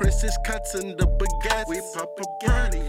princess 0.00 0.38
cuts 0.38 0.74
in 0.74 0.96
the 0.96 1.06
baguette. 1.06 1.68
We 1.68 1.78
pop 1.92 2.18
a 2.18 2.46
party. 2.46 2.82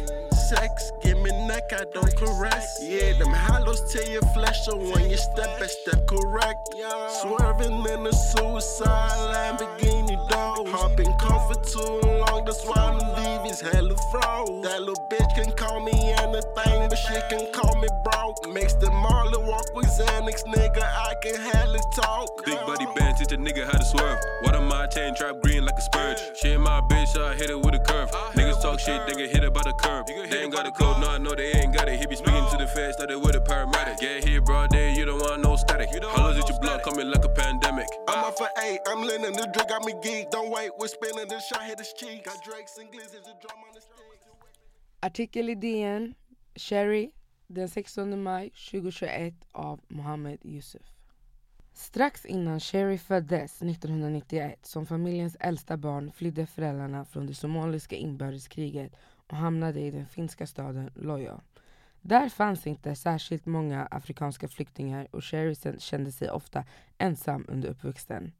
Sex, 0.47 0.93
give 1.01 1.17
me 1.19 1.31
neck, 1.45 1.73
I 1.73 1.83
don't 1.93 2.15
caress. 2.15 2.79
Yeah, 2.81 3.17
them 3.19 3.33
hollows 3.33 3.81
to 3.93 4.09
your 4.09 4.21
flesh, 4.33 4.65
so 4.65 4.77
when 4.77 5.09
you 5.09 5.17
step, 5.17 5.61
I 5.61 5.67
step 5.67 6.07
correct. 6.07 6.73
Swerving 7.21 7.85
in 7.85 8.07
a 8.07 8.13
suicide 8.13 9.19
Lamborghini 9.31 10.30
dog. 10.71 10.81
Hopping 10.81 11.13
comfort 11.17 11.63
too 11.63 12.01
long, 12.27 12.45
that's 12.45 12.65
why 12.65 12.97
the 12.97 13.05
leave 13.17 13.51
is 13.51 13.61
hella 13.61 13.95
froze. 14.11 14.63
That 14.63 14.79
little 14.79 14.95
bitch 15.09 15.35
can 15.35 15.51
call 15.53 15.79
me 15.81 15.93
anything, 15.93 16.89
but 16.89 16.97
she 16.97 17.13
can 17.29 17.51
call 17.53 17.75
me 17.79 17.87
broke. 18.03 18.53
Makes 18.53 18.73
the 18.75 18.89
Marley 18.91 19.43
walk 19.43 19.65
with 19.75 19.87
Xanax, 19.87 20.43
nigga, 20.45 20.83
I 20.83 21.13
can 21.21 21.35
hella 21.35 21.79
talk. 21.95 22.45
Big 22.45 22.59
buddy 22.65 22.85
band, 22.95 23.17
teach 23.17 23.31
a 23.31 23.37
nigga 23.37 23.65
how 23.65 23.77
to 23.77 23.85
swerve. 23.85 24.19
What 24.41 24.55
on 24.55 24.67
my 24.67 24.87
chain, 24.87 25.15
trap 25.15 25.41
green 25.41 25.65
like 25.65 25.77
a 25.77 25.81
spurge. 25.81 26.19
She 26.35 26.49
ain't 26.49 26.61
my 26.61 26.81
bitch, 26.81 27.19
I 27.19 27.35
hit 27.35 27.49
her 27.49 27.57
with 27.57 27.75
a 27.75 27.79
curve. 27.79 28.11
Niggas 28.33 28.61
talk 28.61 28.79
shit, 28.79 29.07
they 29.07 29.13
get 29.13 29.31
hit 29.31 29.43
her 29.43 29.51
by 29.51 29.61
the 29.63 29.73
curb. 29.73 30.07
They 30.07 30.43
ain't 30.43 30.53
got 30.53 30.65
a 30.67 30.71
code, 30.71 31.01
no, 31.01 31.09
I 31.09 31.17
know 31.17 31.35
they 31.35 31.51
ain't 31.51 31.73
got 31.73 31.87
it. 31.87 31.99
He 31.99 32.07
be 32.07 32.15
speaking 32.15 32.47
to 32.51 32.57
the 32.57 32.67
feds, 32.67 32.95
started 32.97 33.19
with 33.19 33.35
a 33.35 33.39
paramedic. 33.39 33.99
Get 33.99 34.27
here, 34.27 34.41
broad 34.41 34.69
day, 34.69 34.93
you 34.93 35.05
don't 35.05 35.19
want 35.19 35.41
no 35.41 35.55
static. 35.55 35.89
Hollows 36.03 36.37
at 36.37 36.49
your 36.49 36.59
block, 36.59 36.83
coming 36.83 37.09
like 37.09 37.23
a 37.23 37.29
pandemic. 37.29 37.87
Off 38.31 38.39
of 38.39 38.47
eight, 38.63 38.79
I'm 38.87 39.01
leaning 39.01 39.33
the 39.33 39.45
drink, 39.53 39.67
got 39.67 39.83
me 39.83 39.93
geek. 40.01 40.31
Don't 40.31 40.51
wait, 40.51 40.71
we're 40.79 40.87
spinning 40.87 41.27
this 41.27 41.47
shot, 41.47 41.63
hit 41.63 41.79
his 41.79 41.93
cheek. 41.99 42.23
Got 42.23 42.41
Drake's 42.45 42.77
and 42.77 42.89
Glizzy's, 42.89 43.27
a 43.27 43.35
drum 43.41 43.59
on 43.67 43.73
the 43.73 43.81
stick. 43.81 44.01
Artikel 45.03 45.49
i 45.49 45.55
DN, 45.55 46.15
Sherry, 46.55 47.11
den 47.47 47.67
16 47.67 48.23
maj 48.23 48.49
2021 48.49 49.33
av 49.51 49.79
Mohammed 49.87 50.39
Yusuf. 50.45 50.81
Strax 51.73 52.25
innan 52.25 52.59
Sherry 52.59 52.97
föddes 52.97 53.61
1991 53.61 54.65
som 54.65 54.85
familjens 54.85 55.37
äldsta 55.39 55.77
barn 55.77 56.11
flydde 56.11 56.45
föräldrarna 56.45 57.05
från 57.05 57.27
det 57.27 57.33
somaliska 57.33 57.95
inbördeskriget 57.95 58.91
och 59.27 59.37
hamnade 59.37 59.79
i 59.79 59.91
den 59.91 60.07
finska 60.07 60.47
staden 60.47 60.91
Lojo. 60.95 61.41
Där 62.01 62.29
fanns 62.29 62.67
inte 62.67 62.95
särskilt 62.95 63.45
många 63.45 63.87
afrikanska 63.91 64.47
flyktingar 64.47 65.07
och 65.11 65.25
Sherry 65.25 65.79
kände 65.79 66.11
sig 66.11 66.31
ofta 66.31 66.63
ensam 66.97 67.45
under 67.47 67.69
uppväxten. 67.69 68.31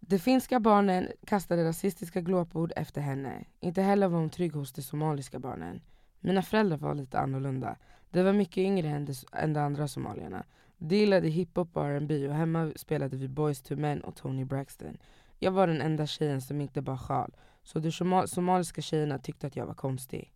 De 0.00 0.18
finska 0.18 0.60
barnen 0.60 1.08
kastade 1.26 1.64
rasistiska 1.64 2.20
glåpord 2.20 2.72
efter 2.76 3.00
henne. 3.00 3.44
Inte 3.60 3.82
heller 3.82 4.08
var 4.08 4.18
hon 4.18 4.30
trygg 4.30 4.52
hos 4.52 4.72
de 4.72 4.82
somaliska 4.82 5.38
barnen. 5.38 5.80
Mina 6.20 6.42
föräldrar 6.42 6.76
var 6.76 6.94
lite 6.94 7.18
annorlunda. 7.18 7.76
De 8.10 8.22
var 8.22 8.32
mycket 8.32 8.58
yngre 8.58 8.88
än 8.88 9.04
de, 9.04 9.14
än 9.32 9.52
de 9.52 9.60
andra 9.60 9.88
somalierna. 9.88 10.44
De 10.78 10.96
gillade 10.96 11.28
hiphop 11.28 11.76
och 11.76 11.84
R&B 11.86 12.28
och 12.28 12.34
hemma 12.34 12.72
spelade 12.76 13.16
vi 13.16 13.28
Boys 13.28 13.62
to 13.62 13.76
Men 13.76 14.00
och 14.00 14.16
Tony 14.16 14.44
Braxton. 14.44 14.96
Jag 15.38 15.50
var 15.50 15.66
den 15.66 15.80
enda 15.80 16.06
tjejen 16.06 16.40
som 16.40 16.60
inte 16.60 16.82
bar 16.82 16.96
sjal, 16.96 17.36
så 17.62 17.78
de 17.78 17.92
somaliska 18.26 18.82
tjejerna 18.82 19.18
tyckte 19.18 19.46
att 19.46 19.56
jag 19.56 19.66
var 19.66 19.74
konstig. 19.74 20.33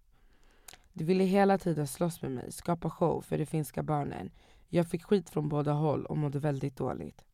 De 0.99 1.05
ville 1.05 1.25
hela 1.25 1.59
tiden 1.59 1.87
slåss 1.87 2.23
med 2.23 2.31
mig, 2.31 2.53
skapa 2.53 2.91
show 2.91 3.21
för 3.21 3.39
de 3.39 3.47
finska 3.47 3.83
barnen. 3.83 4.31
Jag 4.69 4.89
fick 4.89 5.05
skit 5.05 5.31
från 5.31 5.49
båda 5.49 5.73
håll 5.73 6.07
och 6.07 6.17
mådde 6.17 6.39
väldigt 6.39 6.77
dåligt. 6.77 7.25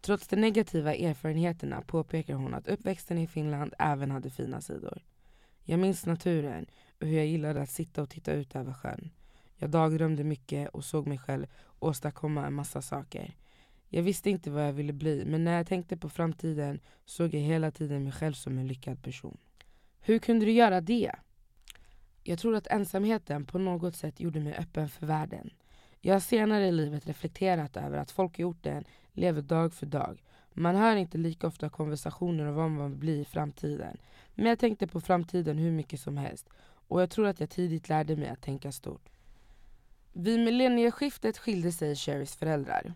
Trots 0.00 0.28
de 0.28 0.36
negativa 0.36 0.94
erfarenheterna 0.94 1.80
påpekar 1.80 2.34
hon 2.34 2.54
att 2.54 2.68
uppväxten 2.68 3.18
i 3.18 3.26
Finland 3.26 3.74
även 3.78 4.10
hade 4.10 4.30
fina 4.30 4.60
sidor. 4.60 5.02
Jag 5.62 5.80
minns 5.80 6.06
naturen 6.06 6.66
och 7.00 7.06
hur 7.06 7.16
jag 7.16 7.26
gillade 7.26 7.62
att 7.62 7.70
sitta 7.70 8.02
och 8.02 8.10
titta 8.10 8.32
ut 8.32 8.56
över 8.56 8.72
sjön. 8.72 9.10
Jag 9.56 9.70
dagdrömde 9.70 10.24
mycket 10.24 10.68
och 10.68 10.84
såg 10.84 11.06
mig 11.06 11.18
själv 11.18 11.46
åstadkomma 11.78 12.46
en 12.46 12.54
massa 12.54 12.82
saker. 12.82 13.36
Jag 13.88 14.02
visste 14.02 14.30
inte 14.30 14.50
vad 14.50 14.68
jag 14.68 14.72
ville 14.72 14.92
bli 14.92 15.24
men 15.26 15.44
när 15.44 15.56
jag 15.56 15.66
tänkte 15.66 15.96
på 15.96 16.08
framtiden 16.08 16.80
såg 17.04 17.34
jag 17.34 17.40
hela 17.40 17.70
tiden 17.70 18.02
mig 18.02 18.12
själv 18.12 18.32
som 18.32 18.58
en 18.58 18.66
lyckad 18.66 19.02
person. 19.02 19.36
Hur 20.00 20.18
kunde 20.18 20.46
du 20.46 20.52
göra 20.52 20.80
det? 20.80 21.12
Jag 22.26 22.38
tror 22.38 22.56
att 22.56 22.66
ensamheten 22.66 23.44
på 23.44 23.58
något 23.58 23.96
sätt 23.96 24.20
gjorde 24.20 24.40
mig 24.40 24.54
öppen 24.54 24.88
för 24.88 25.06
världen. 25.06 25.50
Jag 26.00 26.14
har 26.14 26.20
senare 26.20 26.66
i 26.66 26.72
livet 26.72 27.06
reflekterat 27.06 27.76
över 27.76 27.98
att 27.98 28.10
folk 28.10 28.38
i 28.38 28.44
orten 28.44 28.84
lever 29.12 29.42
dag 29.42 29.72
för 29.72 29.86
dag. 29.86 30.22
Man 30.52 30.76
hör 30.76 30.96
inte 30.96 31.18
lika 31.18 31.46
ofta 31.46 31.68
konversationer 31.68 32.46
om 32.46 32.54
vad 32.54 32.70
man 32.70 32.90
vill 32.90 32.98
bli 32.98 33.20
i 33.20 33.24
framtiden. 33.24 33.96
Men 34.34 34.46
jag 34.46 34.58
tänkte 34.58 34.86
på 34.86 35.00
framtiden 35.00 35.58
hur 35.58 35.70
mycket 35.70 36.00
som 36.00 36.16
helst. 36.16 36.48
Och 36.88 37.02
jag 37.02 37.10
tror 37.10 37.26
att 37.26 37.40
jag 37.40 37.50
tidigt 37.50 37.88
lärde 37.88 38.16
mig 38.16 38.28
att 38.28 38.42
tänka 38.42 38.72
stort. 38.72 39.08
Vid 40.12 40.40
millennieskiftet 40.40 41.38
skilde 41.38 41.72
sig 41.72 41.96
Sherrys 41.96 42.36
föräldrar. 42.36 42.94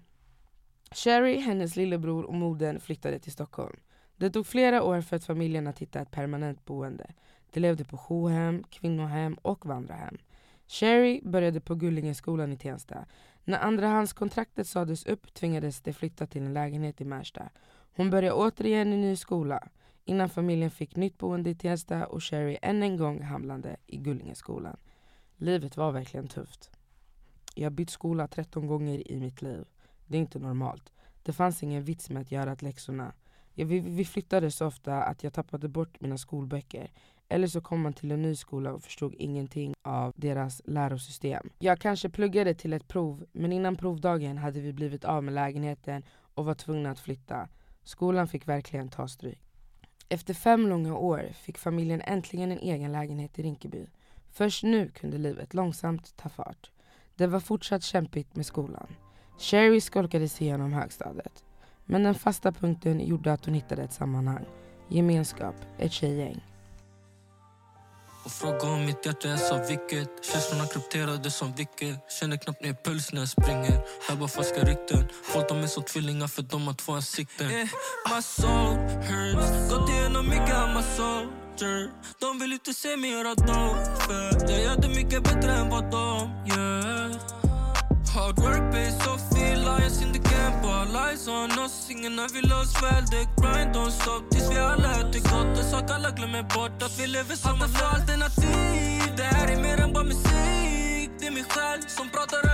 Sherry, 0.91 1.39
hennes 1.39 1.77
lillebror 1.77 2.25
och 2.25 2.35
modern 2.35 2.81
flyttade 2.81 3.19
till 3.19 3.33
Stockholm. 3.33 3.81
Det 4.17 4.31
tog 4.31 4.47
flera 4.47 4.83
år 4.83 5.01
för 5.01 5.17
att 5.17 5.25
familjen 5.25 5.67
att 5.67 5.79
hitta 5.79 6.01
ett 6.01 6.11
permanent 6.11 6.65
boende. 6.65 7.11
De 7.59 7.63
levde 7.63 7.85
på 7.85 7.97
jourhem, 7.97 8.65
kvinnohem 8.71 9.35
och 9.43 9.67
vandrarhem. 9.67 10.19
Sherry 10.67 11.21
började 11.25 11.61
på 11.61 11.75
Gullingeskolan 11.75 12.53
i 12.53 12.57
Tensta. 12.57 13.05
När 13.45 13.59
andrahandskontraktet 13.59 14.67
sades 14.67 15.07
upp 15.07 15.35
tvingades 15.35 15.81
de 15.81 15.93
flytta 15.93 16.27
till 16.27 16.43
en 16.43 16.55
lägenhet 16.55 17.01
i 17.01 17.05
Märsta. 17.05 17.51
Hon 17.97 18.11
började 18.11 18.35
återigen 18.35 18.93
i 18.93 18.97
ny 18.97 19.17
skola 19.17 19.69
innan 20.05 20.29
familjen 20.29 20.71
fick 20.71 20.97
nytt 20.97 21.19
boende 21.19 21.51
i 21.51 21.55
Tensta 21.55 22.07
och 22.07 22.25
Sherry 22.25 22.59
än 22.63 22.83
en 22.83 22.97
gång 22.97 23.23
hamnade 23.23 23.77
i 23.87 23.97
Gullingeskolan. 23.97 24.77
Livet 25.37 25.77
var 25.77 25.93
verkligen 25.93 26.29
tufft. 26.29 26.71
Jag 27.55 27.65
har 27.65 27.71
bytt 27.71 27.91
skola 27.91 28.29
13 28.29 28.67
gånger 28.67 29.13
i 29.13 29.17
mitt 29.17 29.43
liv. 29.43 29.65
Det 30.07 30.17
är 30.17 30.21
inte 30.21 30.39
normalt. 30.39 30.93
Det 31.23 31.33
fanns 31.33 31.63
ingen 31.63 31.85
vits 31.85 32.11
med 32.11 32.23
att 32.23 32.33
göra 32.33 32.57
läxorna. 32.61 33.13
Vi, 33.55 33.81
vi 33.81 34.05
flyttade 34.05 34.51
så 34.51 34.67
ofta 34.67 35.03
att 35.03 35.25
jag 35.25 35.33
tappade 35.33 35.69
bort 35.69 36.01
mina 36.01 36.19
skolböcker. 36.19 36.91
Eller 37.29 37.47
så 37.47 37.61
kom 37.61 37.81
man 37.81 37.93
till 37.93 38.11
en 38.11 38.23
ny 38.23 38.35
skola 38.35 38.73
och 38.73 38.83
förstod 38.83 39.15
ingenting 39.15 39.75
av 39.83 40.13
deras 40.17 40.63
lärosystem. 40.65 41.51
Jag 41.59 41.79
kanske 41.79 42.09
pluggade 42.09 42.55
till 42.55 42.73
ett 42.73 42.89
prov, 42.89 43.27
men 43.33 43.53
innan 43.53 43.77
provdagen 43.77 44.39
hade 44.39 44.61
vi 44.61 44.73
blivit 44.73 45.05
av 45.05 45.25
med 45.25 45.35
lägenheten 45.35 46.03
och 46.35 46.45
var 46.45 46.55
tvungna 46.55 46.91
att 46.91 47.01
flytta. 47.01 47.49
Skolan 47.85 48.29
fick 48.29 48.49
verkligen 48.49 48.89
ta 48.89 49.09
stryk. 49.09 49.43
Efter 50.09 50.35
fem 50.35 50.69
långa 50.69 50.97
år 50.97 51.29
fick 51.35 51.59
familjen 51.59 52.01
äntligen 52.01 52.53
en 52.53 52.59
egen 52.59 52.93
lägenhet 52.93 53.39
i 53.39 53.43
Rinkeby. 53.43 53.87
Först 54.31 54.63
nu 54.63 54.89
kunde 54.89 55.19
livet 55.19 55.55
långsamt 55.55 56.17
ta 56.17 56.29
fart. 56.29 56.71
Det 57.15 57.27
var 57.27 57.41
fortsatt 57.41 57.83
kämpigt 57.83 58.37
med 58.37 58.47
skolan. 58.47 58.87
Sherry 59.39 59.81
skolkade 59.81 60.29
sig 60.29 60.47
igenom 60.47 60.73
högstadiet. 60.73 61.45
Men 61.85 62.03
den 62.03 62.15
fasta 62.15 62.53
punkten 62.53 63.07
gjorde 63.07 63.33
att 63.33 63.45
hon 63.45 63.55
hittade 63.55 63.83
ett 63.83 63.93
sammanhang. 63.93 64.45
Gemenskap, 64.89 65.55
ett 65.79 65.93
tjejgäng. 65.93 66.41
Och 68.29 68.35
fråga 68.35 68.69
om 68.69 68.87
mitt 68.87 69.07
hjärta 69.07 69.29
är 69.29 69.37
så 69.37 69.57
vilket 69.69 70.25
Känslorna 70.25 70.67
krypterade 70.67 71.31
som 71.31 71.55
vilket 71.55 72.13
Känner 72.21 72.37
knappt 72.37 72.63
ner 72.63 72.77
puls 72.85 73.13
när 73.13 73.21
jag 73.21 73.29
springer. 73.29 73.81
Hör 74.09 74.17
bara 74.17 74.29
falska 74.29 74.61
rykten. 74.65 75.09
Folk 75.23 75.49
de 75.49 75.59
är 75.59 75.67
som 75.67 75.83
tvillingar 75.83 76.27
för 76.29 76.43
de 76.43 76.67
har 76.67 76.75
två 76.75 76.93
ansikten. 76.93 77.51
Yeah, 77.51 77.69
My 78.15 78.23
soul 78.23 78.77
hurts. 79.09 79.71
Gått 79.71 79.91
igenom 79.91 80.29
mycket 80.29 80.55
I'm 80.55 80.79
a 80.79 80.83
soldier. 80.97 81.91
De 82.21 82.39
vill 82.39 82.53
inte 82.53 82.75
se 82.75 82.97
mig 82.97 83.11
göra 83.11 83.35
För. 84.07 84.51
Jag 84.51 84.63
gör 84.63 84.77
det 84.77 84.89
mycket 84.89 85.23
bättre 85.23 85.53
än 85.53 85.69
vad 85.71 85.91
de 85.91 86.31
gör 86.47 86.98
Hard 88.19 88.37
work 88.41 88.73
pays 88.73 88.99
off, 89.07 89.23
feel 89.33 89.61
lions 89.61 90.03
in 90.03 90.11
the 90.11 90.19
camp 90.19 90.65
All 90.65 90.97
eyes 90.97 91.29
on 91.29 91.53
us, 91.53 91.89
ingen 91.91 92.19
har 92.19 92.29
vill 92.29 92.53
oss 92.53 92.83
väl 92.83 93.05
Det 93.11 93.25
grind 93.41 93.77
don't 93.77 93.91
stop 93.91 94.31
tills 94.31 94.51
vi 94.51 94.59
alla 94.59 94.91
äter 95.01 95.21
gott 95.21 95.59
En 95.59 95.71
sak 95.71 95.91
alla 95.91 96.11
glömmer 96.11 96.43
bort, 96.43 96.83
att 96.83 96.99
vi 97.01 97.07
lever 97.07 97.37
som 97.37 97.63
en 97.63 97.77
alternativ 97.95 99.17
Det 99.17 99.23
här 99.23 99.49
är 99.49 99.63
mer 99.63 99.81
än 99.81 99.93
bara 99.93 100.05
musik 100.05 101.11
Det 101.19 101.27
är 101.27 101.31
mig 101.31 101.45
själv 101.49 101.83
som 101.89 102.09
pratar 102.09 102.48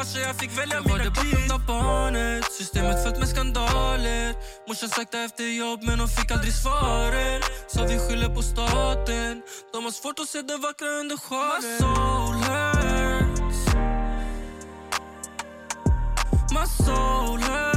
farsa, 0.00 0.18
jag 0.20 0.36
fick 0.36 0.58
välja 0.58 0.80
mina 0.80 1.14
kliv 1.14 1.52
av 1.52 1.66
barnet, 1.66 2.52
systemet 2.52 3.04
fött 3.04 3.18
med 3.18 3.28
skandaler. 3.28 4.34
Morsan 4.68 4.88
sökte 4.88 5.18
efter 5.18 5.44
jobb 5.44 5.80
men 5.82 6.00
hon 6.00 6.08
fick 6.08 6.30
aldrig 6.30 6.54
svaret 6.54 7.42
Så 7.68 7.86
vi 7.86 7.98
skyller 7.98 8.34
på 8.34 8.42
staten. 8.42 9.42
De 9.72 9.84
har 9.84 9.90
svårt 9.90 10.18
att 10.18 10.28
se 10.28 10.42
det 10.42 10.56
vackra 10.56 10.88
under 10.88 11.16
sjalen. 11.16 11.62
My 11.62 11.78
soul 11.78 12.34
hurts. 12.48 13.58
My 16.52 16.84
soul 16.84 17.40
hurts 17.40 17.69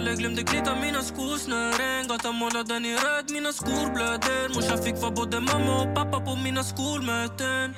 faller 0.00 0.16
glömde 0.16 0.42
knyta 0.42 0.74
mina 0.74 1.02
skosnören 1.02 2.08
Gatan 2.08 2.34
målade 2.34 2.74
i 2.74 2.94
röd, 2.94 3.30
mina 3.30 3.52
skor 3.52 3.94
blöder 3.94 4.54
Morsan 4.54 4.82
fick 4.82 4.96
vara 5.02 5.10
både 5.10 5.40
mamma 5.40 5.82
och 5.82 5.94
pappa 5.94 6.20
på 6.20 6.36
mina 6.36 6.62
skolmöten 6.64 7.74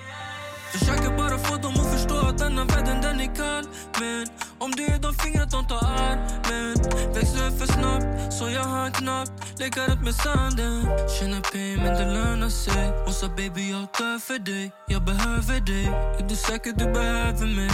Försöker 0.73 1.17
bara 1.17 1.39
få 1.39 1.57
dem 1.57 1.73
att 1.73 1.93
förstå 1.93 2.15
att 2.15 2.39
denna 2.39 2.65
världen 2.65 3.03
den 3.03 3.21
är 3.21 3.35
kall 3.35 3.65
Men. 4.01 4.27
Om 4.59 4.71
det 4.71 4.85
är 4.85 4.99
de 4.99 5.15
fingrar 5.15 5.47
de 5.51 5.67
tar 5.69 5.85
armen 5.85 6.75
Växte 7.15 7.39
upp 7.47 7.59
för 7.61 7.67
snabbt 7.67 8.33
så 8.33 8.49
jag 8.49 8.65
hann 8.65 8.93
knappt 8.93 9.61
lägga 9.61 9.87
runt 9.87 10.05
med 10.05 10.15
sanden 10.15 10.83
Känner 11.19 11.41
pain 11.41 11.77
men 11.77 11.95
det 11.99 12.13
lönar 12.15 12.49
sig 12.49 12.87
Hon 13.05 13.15
sa 13.15 13.29
baby 13.29 13.71
jag 13.71 13.81
dör 13.81 14.19
för 14.19 14.39
dig, 14.39 14.73
jag 14.87 15.05
behöver 15.05 15.61
dig 15.61 15.87
Är 16.19 16.29
du 16.29 16.37
säker 16.37 16.73
du 16.73 16.85
behöver 16.85 17.47
mig? 17.47 17.71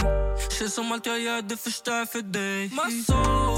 Känns 0.59 0.73
som 0.73 0.91
allt 0.91 1.05
jag 1.05 1.19
gör 1.19 1.41
det 1.41 1.57
förstör 1.57 2.05
för 2.05 2.21
dig 2.21 2.61
My 2.63 3.03
soul 3.03 3.48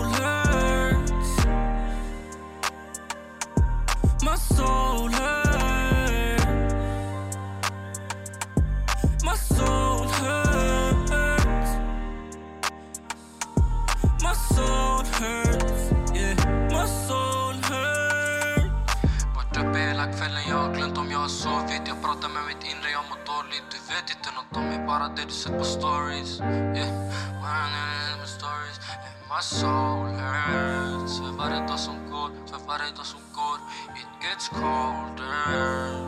soul 4.62 5.12
hurts 5.12 6.46
My 9.28 9.36
soul 9.36 10.08
hurts 10.20 11.72
My 14.24 14.34
soul 14.56 15.06
hurts 15.20 15.84
Yeah, 16.16 16.36
my 16.76 16.86
soul 17.08 17.56
hurts 17.70 18.96
Varit 19.36 19.58
uppe 19.58 19.80
hela 19.80 20.06
kvällen, 20.14 20.44
jag 20.50 20.58
har 20.58 20.74
glömt 20.76 20.98
om 20.98 21.12
jag 21.12 21.20
har 21.20 21.28
sovit 21.28 21.82
Jag 21.86 22.02
pratar 22.04 22.30
med 22.30 22.44
mitt 22.48 22.64
inre, 22.72 22.90
jag 22.98 23.04
mår 23.10 23.20
dåligt 23.34 23.68
Du 23.72 23.78
vet 23.94 24.08
inte 24.16 24.30
nåt 24.36 24.58
om 24.58 24.64
mig, 24.70 24.88
bara 24.88 25.08
det 25.08 25.26
du 25.26 25.32
sett 25.32 25.58
på 25.58 25.64
stories 25.64 26.40
Yeah, 26.40 26.92
bara 27.42 27.66
när 27.76 28.18
med 28.20 28.30
stories 28.40 28.78
My 29.32 29.40
soul 29.40 30.04
hurts. 30.12 31.20
If 31.20 31.40
I 31.40 31.50
didn't 31.52 31.68
do 31.68 31.78
some 31.78 32.10
good, 32.12 32.34
if 32.54 32.68
I 32.68 32.78
didn't 32.80 32.98
do 32.98 33.04
some 33.06 33.22
good, 33.34 33.62
it 33.96 34.06
gets 34.20 34.50
colder. 34.50 36.02